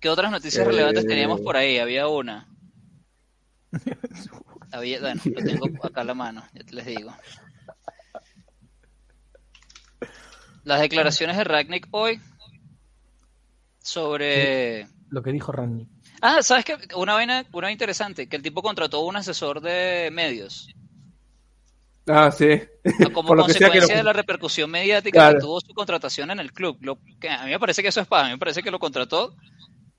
[0.00, 1.78] ¿Qué otras noticias Eh, relevantes teníamos por ahí?
[1.78, 2.46] Había una.
[4.70, 7.14] Había, bueno, lo tengo acá a la mano, ya te les digo.
[10.64, 12.20] Las declaraciones de Ragnick hoy
[13.80, 15.88] sobre lo que dijo Randy.
[16.20, 16.76] Ah, ¿sabes qué?
[16.96, 20.68] Una vaina, una interesante, que el tipo contrató un asesor de medios.
[22.06, 22.60] Ah, sí.
[23.12, 26.78] Como consecuencia de la repercusión mediática que tuvo su contratación en el club.
[26.80, 28.70] Lo, que a mí me parece que eso es para, a mí me parece que
[28.70, 29.34] lo contrató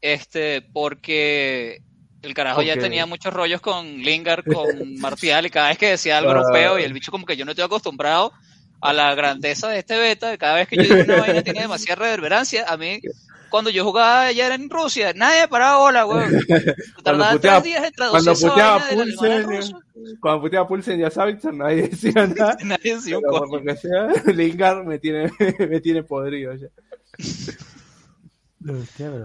[0.01, 1.81] este porque
[2.21, 6.17] el carajo ya tenía muchos rollos con Lingard, con Martial, y cada vez que decía
[6.17, 8.33] algo europeo, y el bicho como que yo no estoy acostumbrado
[8.81, 12.03] a la grandeza de este beta, cada vez que yo digo una vaina tiene demasiada
[12.03, 12.99] reverberancia, a mí
[13.49, 16.31] cuando yo jugaba allá en Rusia, nadie paraba bola, weón.
[17.03, 19.75] Tardaba tres días en traducir Cuando puteaba Pulsen,
[20.19, 22.57] cuando puteaba Pulsen ya Savitzer, nadie decía nada.
[22.63, 23.49] nadie decía un coño.
[23.49, 26.67] Porque sea, Lingard me tiene, me tiene podrido ya.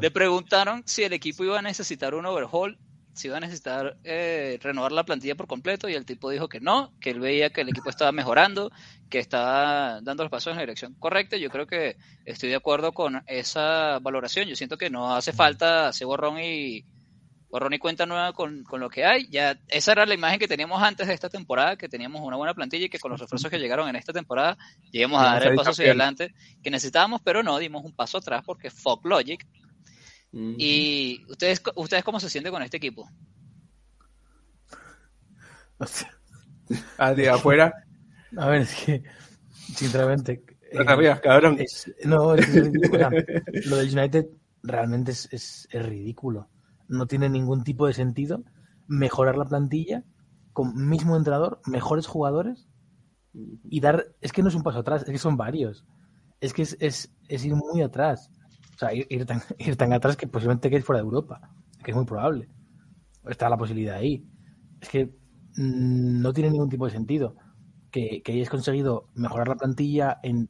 [0.00, 2.78] Le preguntaron si el equipo iba a necesitar un overhaul,
[3.12, 6.60] si iba a necesitar eh, renovar la plantilla por completo y el tipo dijo que
[6.60, 8.70] no, que él veía que el equipo estaba mejorando,
[9.12, 11.36] que estaba dando los pasos en la dirección correcta.
[11.36, 14.48] Yo creo que estoy de acuerdo con esa valoración.
[14.48, 16.86] Yo siento que no hace falta hacer borrón y
[17.50, 19.28] borrón y cuenta nueva con, lo que hay.
[19.28, 22.54] Ya esa era la imagen que teníamos antes de esta temporada, que teníamos una buena
[22.54, 24.56] plantilla y que con los refuerzos que llegaron en esta temporada
[24.90, 26.32] llegamos a dar el paso hacia adelante
[26.62, 29.46] que necesitábamos, pero no dimos un paso atrás porque Fog Logic.
[30.32, 33.06] Y ustedes, ustedes cómo se sienten con este equipo?
[36.96, 37.74] Al día afuera.
[38.36, 39.02] A ver, es que
[39.50, 40.44] sinceramente.
[40.72, 41.58] No eh, cabrón.
[42.04, 44.26] no, lo del United
[44.62, 45.28] realmente es,
[45.70, 46.48] es ridículo
[46.92, 48.44] no tiene ningún tipo de sentido
[48.86, 50.04] mejorar la plantilla
[50.52, 52.68] con mismo entrenador, mejores jugadores
[53.32, 54.04] y dar.
[54.20, 55.84] Es que no es un paso atrás, es que son varios.
[56.40, 58.30] Es que es, es, ir muy atrás.
[58.74, 61.40] O sea, ir, tan, ir tan atrás que posiblemente quede fuera de Europa,
[61.82, 62.48] que es muy probable.
[63.24, 64.26] Está la posibilidad ahí.
[64.80, 67.36] Es que mm, no tiene ningún tipo de sentido
[67.92, 70.48] que, que hayáis conseguido mejorar la plantilla en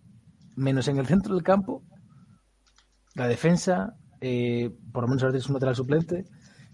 [0.57, 1.82] menos en el centro del campo,
[3.14, 6.24] la defensa, eh, por lo menos ahora tienes un lateral suplente,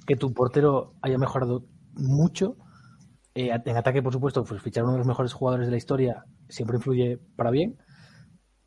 [0.07, 1.65] que tu portero haya mejorado
[1.95, 2.57] mucho.
[3.35, 6.25] Eh, en ataque, por supuesto, pues fichar uno de los mejores jugadores de la historia
[6.49, 7.77] siempre influye para bien.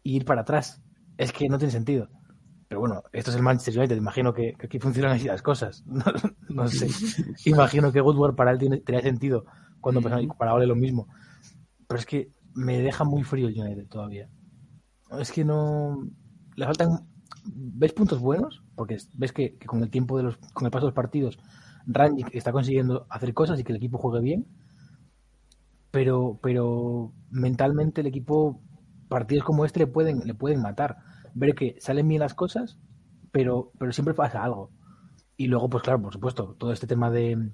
[0.04, 0.82] Y ir para atrás.
[1.18, 2.10] Es que no tiene sentido.
[2.68, 3.97] Pero bueno, esto es el Manchester United.
[3.97, 5.84] Imagino que, aquí funcionan así las cosas.
[6.49, 6.89] No, sé.
[7.45, 9.45] Imagino que Woodward para él tiene, tenía sentido
[9.80, 11.08] cuando para Ole lo mismo.
[11.92, 14.30] Pero es que me deja muy frío el United todavía.
[15.20, 16.08] Es que no.
[16.56, 17.06] Le faltan
[17.44, 20.92] ves puntos buenos, porque ves que, con el tiempo de los, con el paso de
[20.92, 21.38] los partidos,
[21.86, 24.48] Rangic está consiguiendo hacer cosas y que el equipo juegue bien,
[25.92, 28.62] pero, pero mentalmente el equipo,
[29.10, 30.96] partidos como este le pueden, le pueden matar.
[31.34, 32.80] Ver que salen bien las cosas,
[33.34, 34.72] pero, pero siempre pasa algo.
[35.36, 37.52] Y luego, pues claro, por supuesto, todo este tema de,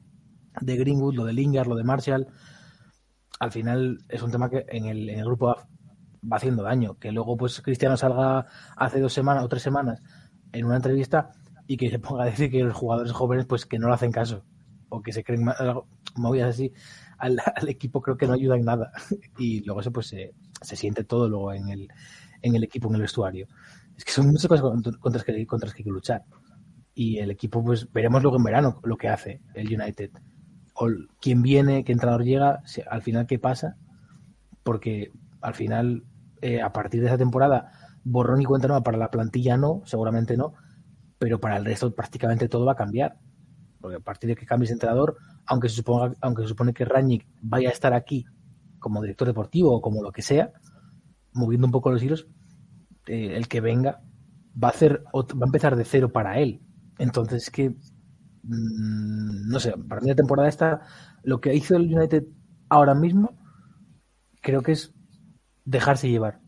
[0.62, 2.28] de Greenwood, lo de Lingard, lo de Marshall,
[3.40, 5.56] al final es un tema que en el, en el grupo
[6.32, 6.98] va haciendo daño.
[7.00, 10.02] Que luego, pues, Cristiano salga hace dos semanas o tres semanas
[10.52, 11.32] en una entrevista
[11.68, 14.12] y que se ponga a decir que los jugadores jóvenes, pues, que no le hacen
[14.12, 14.44] caso
[14.90, 15.46] o que se creen
[16.16, 16.72] movidas así
[17.18, 18.92] al, equipo, creo que no ayuda en nada.
[19.38, 21.88] Y luego eso, pues, se, se siente todo luego en el,
[22.42, 23.48] en el equipo, en el vestuario.
[23.96, 24.62] Es que son muchas cosas
[25.00, 26.24] contra las que, contra las hay que luchar.
[26.94, 30.12] Y el equipo, pues, veremos luego en verano lo que hace el United.
[30.80, 30.88] O
[31.20, 33.78] quién viene, qué entrenador llega, al final qué pasa.
[34.64, 35.12] Porque
[35.42, 36.04] al final
[36.42, 37.72] eh, a partir de esa temporada,
[38.04, 40.54] borrón y cuenta nueva para la plantilla no, seguramente no,
[41.18, 43.18] pero para el resto prácticamente todo va a cambiar.
[43.80, 46.86] Porque a partir de que cambies de entrenador, aunque se, suponga, aunque se supone que
[46.86, 48.26] Rangnick vaya a estar aquí
[48.80, 50.52] como director deportivo o como lo que sea,
[51.34, 52.28] moviendo un poco los hilos,
[53.08, 54.02] eh, el que venga
[54.62, 56.62] va a hacer va a empezar de cero para él.
[56.98, 57.76] Entonces es que
[58.44, 60.82] no sé, para mí la temporada esta,
[61.24, 62.24] lo que hizo el United
[62.70, 63.38] ahora mismo,
[64.42, 64.94] creo que es
[65.66, 66.40] dejarse llevar.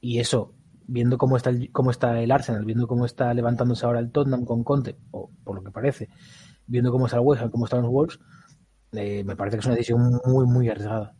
[0.00, 0.54] Y eso,
[0.86, 4.44] viendo cómo está el, cómo está el Arsenal, viendo cómo está levantándose ahora el Tottenham
[4.44, 6.08] con Conte, o por lo que parece,
[6.66, 8.20] viendo cómo está el West Ham, cómo están los Wolves,
[8.92, 11.14] eh, me parece que es una decisión muy, muy arriesgada.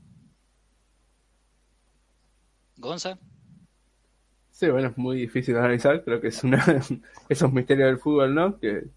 [2.76, 3.18] Gonza.
[4.51, 6.03] Sí, bueno, es muy difícil de analizar.
[6.05, 6.64] Creo que es una
[7.29, 8.59] esos misterios del fútbol, ¿no?
[8.59, 8.89] Que,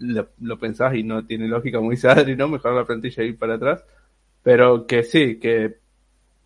[0.00, 2.48] lo, lo, pensás y no tiene lógica muy sadri, ¿no?
[2.48, 3.84] Mejorar la plantilla y ir para atrás.
[4.42, 5.76] Pero que sí, que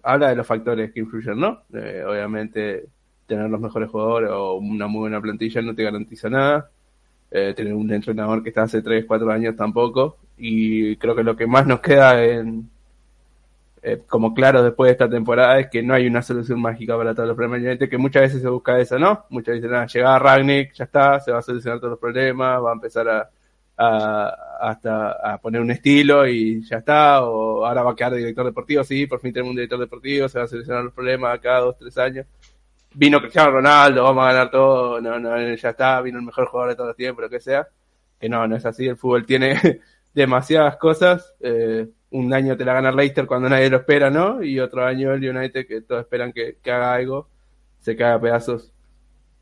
[0.03, 1.63] habla de los factores que influyen, ¿no?
[1.73, 2.87] Eh, obviamente,
[3.27, 6.71] tener los mejores jugadores o una muy buena plantilla no te garantiza nada.
[7.31, 10.19] Eh, tener un entrenador que está hace 3, 4 años tampoco.
[10.37, 12.69] Y creo que lo que más nos queda en,
[13.87, 17.15] eh, como claro después de esta temporada es que no hay una solución mágica para
[17.15, 19.27] todos los problemas que muchas veces se busca eso, ¿no?
[19.29, 22.71] Muchas veces, nada, llega Ragnick, ya está, se va a solucionar todos los problemas, va
[22.71, 23.31] a empezar a,
[23.77, 28.45] a, hasta a poner un estilo y ya está, o ahora va a quedar director
[28.45, 31.61] deportivo, sí, por fin tenemos un director deportivo, se va a solucionar los problemas cada
[31.61, 32.27] dos, tres años.
[32.95, 36.71] Vino Cristiano Ronaldo, vamos a ganar todo, no, no, ya está, vino el mejor jugador
[36.71, 37.67] de todos los tiempos, lo que sea.
[38.21, 39.59] que no, no es así, el fútbol tiene
[40.15, 44.43] demasiadas cosas, eh, un año te la gana Leicester cuando nadie lo espera, ¿no?
[44.43, 47.29] Y otro año el United que todos esperan que, que haga algo,
[47.81, 48.74] se cae a pedazos.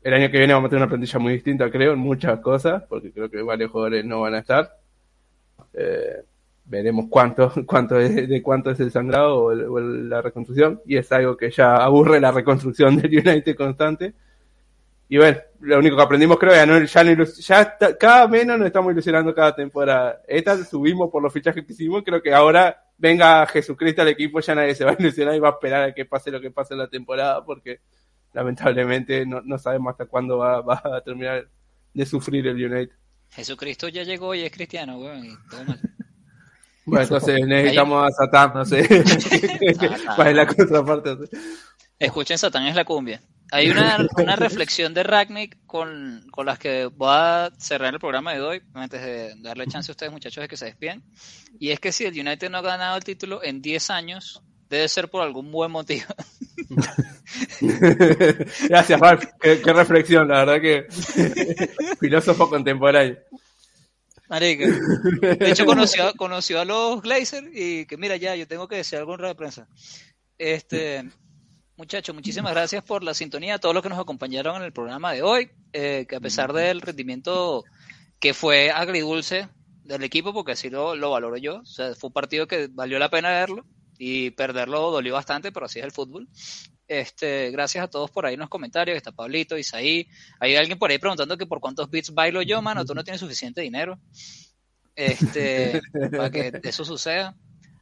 [0.03, 2.83] El año que viene vamos a tener una plantilla muy distinta, creo, en muchas cosas,
[2.89, 4.77] porque creo que varios jugadores no van a estar.
[5.73, 6.23] Eh,
[6.65, 11.37] veremos cuánto, cuánto es, de cuánto es el sangrado o, la reconstrucción, y es algo
[11.37, 14.13] que ya aburre la reconstrucción del United constante.
[15.07, 19.33] Y bueno, lo único que aprendimos creo ya, ya, ya cada menos nos estamos ilusionando
[19.33, 20.21] cada temporada.
[20.27, 24.55] Esta subimos por los fichajes que hicimos, creo que ahora venga Jesucristo al equipo, ya
[24.55, 26.73] nadie se va a ilusionar y va a esperar a que pase lo que pase
[26.73, 27.79] en la temporada, porque
[28.33, 31.47] lamentablemente no, no sabemos hasta cuándo va, va, a terminar
[31.93, 32.95] de sufrir el United.
[33.29, 35.39] Jesucristo ya llegó y es cristiano, weón,
[36.85, 38.85] Bueno, entonces necesitamos a Satán, no sé.
[40.15, 41.17] ¿Cuál es la contraparte?
[41.97, 43.21] Escuchen, Satán es la cumbia.
[43.51, 48.33] Hay una, una reflexión de Ragnick con, con, las que voy a cerrar el programa
[48.33, 51.03] de hoy, antes de darle chance a ustedes, muchachos, de que se despiden.
[51.57, 54.89] Y es que si el United no ha ganado el título en 10 años, debe
[54.89, 56.05] ser por algún buen motivo.
[58.69, 59.23] Gracias, Ralph.
[59.39, 60.87] Qué, qué, reflexión, la verdad que
[61.99, 63.17] filósofo contemporáneo.
[64.29, 68.97] De hecho, conoció, conoció a los Glazer y que mira, ya, yo tengo que decir
[68.97, 69.67] algo en de prensa.
[70.39, 71.03] Este,
[71.77, 75.13] muchachos, muchísimas gracias por la sintonía, a todos los que nos acompañaron en el programa
[75.13, 77.63] de hoy, eh, que a pesar del rendimiento
[78.19, 79.49] que fue agridulce
[79.83, 82.97] del equipo, porque así lo, lo valoro yo, o sea, fue un partido que valió
[82.97, 83.65] la pena verlo
[83.97, 86.27] y perderlo dolió bastante, pero así es el fútbol.
[86.87, 88.97] Este, gracias a todos por ahí en los comentarios.
[88.97, 90.07] Está Pablito, Isaí.
[90.39, 92.85] Hay alguien por ahí preguntando que por cuántos bits bailo yo, mano.
[92.85, 93.99] Tú no tienes suficiente dinero.
[94.95, 95.81] Este,
[96.11, 97.35] para que eso suceda.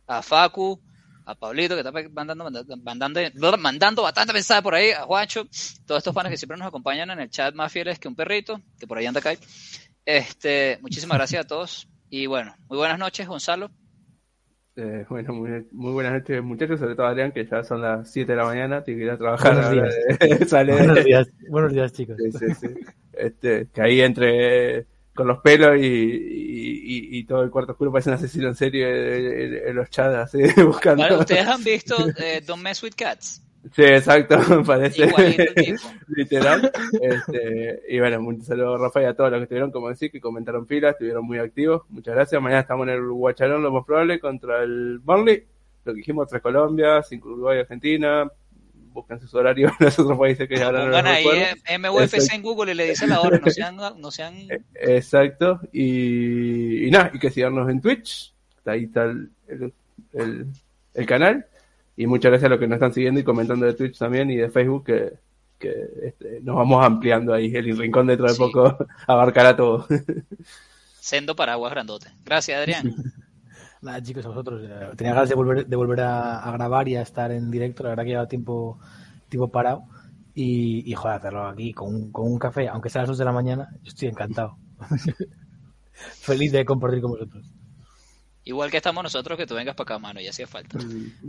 [0.07, 0.81] A Facu,
[1.25, 2.49] a Pablito, que está mandando,
[2.83, 5.47] mandando, mandando bastante mensajes por ahí, a Juancho,
[5.85, 8.59] todos estos fans que siempre nos acompañan en el chat más fieles que un perrito,
[8.79, 9.33] que por ahí anda acá.
[10.05, 11.87] Este, muchísimas gracias a todos.
[12.09, 13.71] Y bueno, muy buenas noches, Gonzalo.
[14.77, 18.31] Eh, bueno, muy, muy, buenas noches muchachos, sobre todo Adrián, que ya son las 7
[18.31, 19.53] de la mañana, tiene que ir a trabajar.
[19.53, 20.73] Buenos días, sale...
[20.73, 21.29] buenos, días.
[21.49, 22.15] buenos días chicos.
[22.17, 22.67] Sí, sí, sí.
[23.11, 28.09] Este, que ahí entre con los pelos y, y, y, todo el cuarto oscuro parece
[28.09, 31.03] un asesino en serio en, en los chats, así, buscando.
[31.03, 33.41] Vale, ¿Ustedes han visto eh, Don't Mess With Cats?
[33.75, 35.07] Sí, exacto, parece
[36.07, 36.71] literal.
[36.99, 40.11] Este, y bueno, un saludo a Rafa y a todos los que estuvieron, como decir,
[40.11, 41.83] que comentaron filas, estuvieron muy activos.
[41.89, 42.41] Muchas gracias.
[42.41, 45.43] Mañana estamos en el Guacharón, lo más probable, contra el Burnley.
[45.85, 48.29] Lo que dijimos, tres Colombia, cinco Uruguay Argentina.
[48.93, 51.25] Buscan sus horarios en los otros países que ahora no, no ahí
[51.67, 53.77] eh, MUFC en Google y le dicen la hora, no sean...
[53.77, 54.35] No sean...
[54.49, 55.61] Eh, exacto.
[55.71, 58.33] Y, y nada, y que sigannos en Twitch.
[58.65, 59.73] Ahí está el, el,
[60.13, 60.47] el,
[60.93, 61.45] el canal
[62.01, 64.35] y muchas gracias a los que nos están siguiendo y comentando de Twitch también y
[64.35, 65.19] de Facebook, que,
[65.59, 65.71] que
[66.01, 67.55] este, nos vamos ampliando ahí.
[67.55, 68.39] El rincón dentro de sí.
[68.39, 68.75] poco
[69.07, 69.85] abarcará todo.
[70.99, 72.09] Sendo paraguas grandote.
[72.25, 72.95] Gracias, Adrián.
[73.83, 74.63] Nada, chicos, a vosotros.
[74.63, 77.83] Eh, tenía ganas de volver, de volver a, a, grabar y a estar en directo.
[77.83, 78.79] La verdad que lleva tiempo,
[79.29, 79.83] tiempo parado.
[80.33, 83.19] Y, y joder, hacerlo aquí con un, con un café, aunque sea a las 2
[83.19, 84.57] de la mañana, yo estoy encantado.
[85.93, 87.45] Feliz de compartir con vosotros.
[88.43, 90.79] Igual que estamos nosotros, que tú vengas para acá, mano, y hacía falta.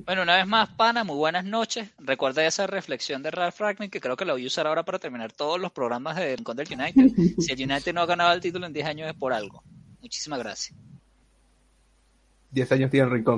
[0.06, 1.90] Bueno, una vez más, pana, muy buenas noches.
[1.98, 4.98] Recuerda esa reflexión de Ralph Ragnick, que creo que la voy a usar ahora para
[4.98, 7.10] terminar todos los programas de Rincón del United.
[7.38, 9.62] si el United no ha ganado el título en 10 años es por algo.
[10.00, 10.78] Muchísimas gracias.
[12.52, 13.24] 10 años tiene Rincón.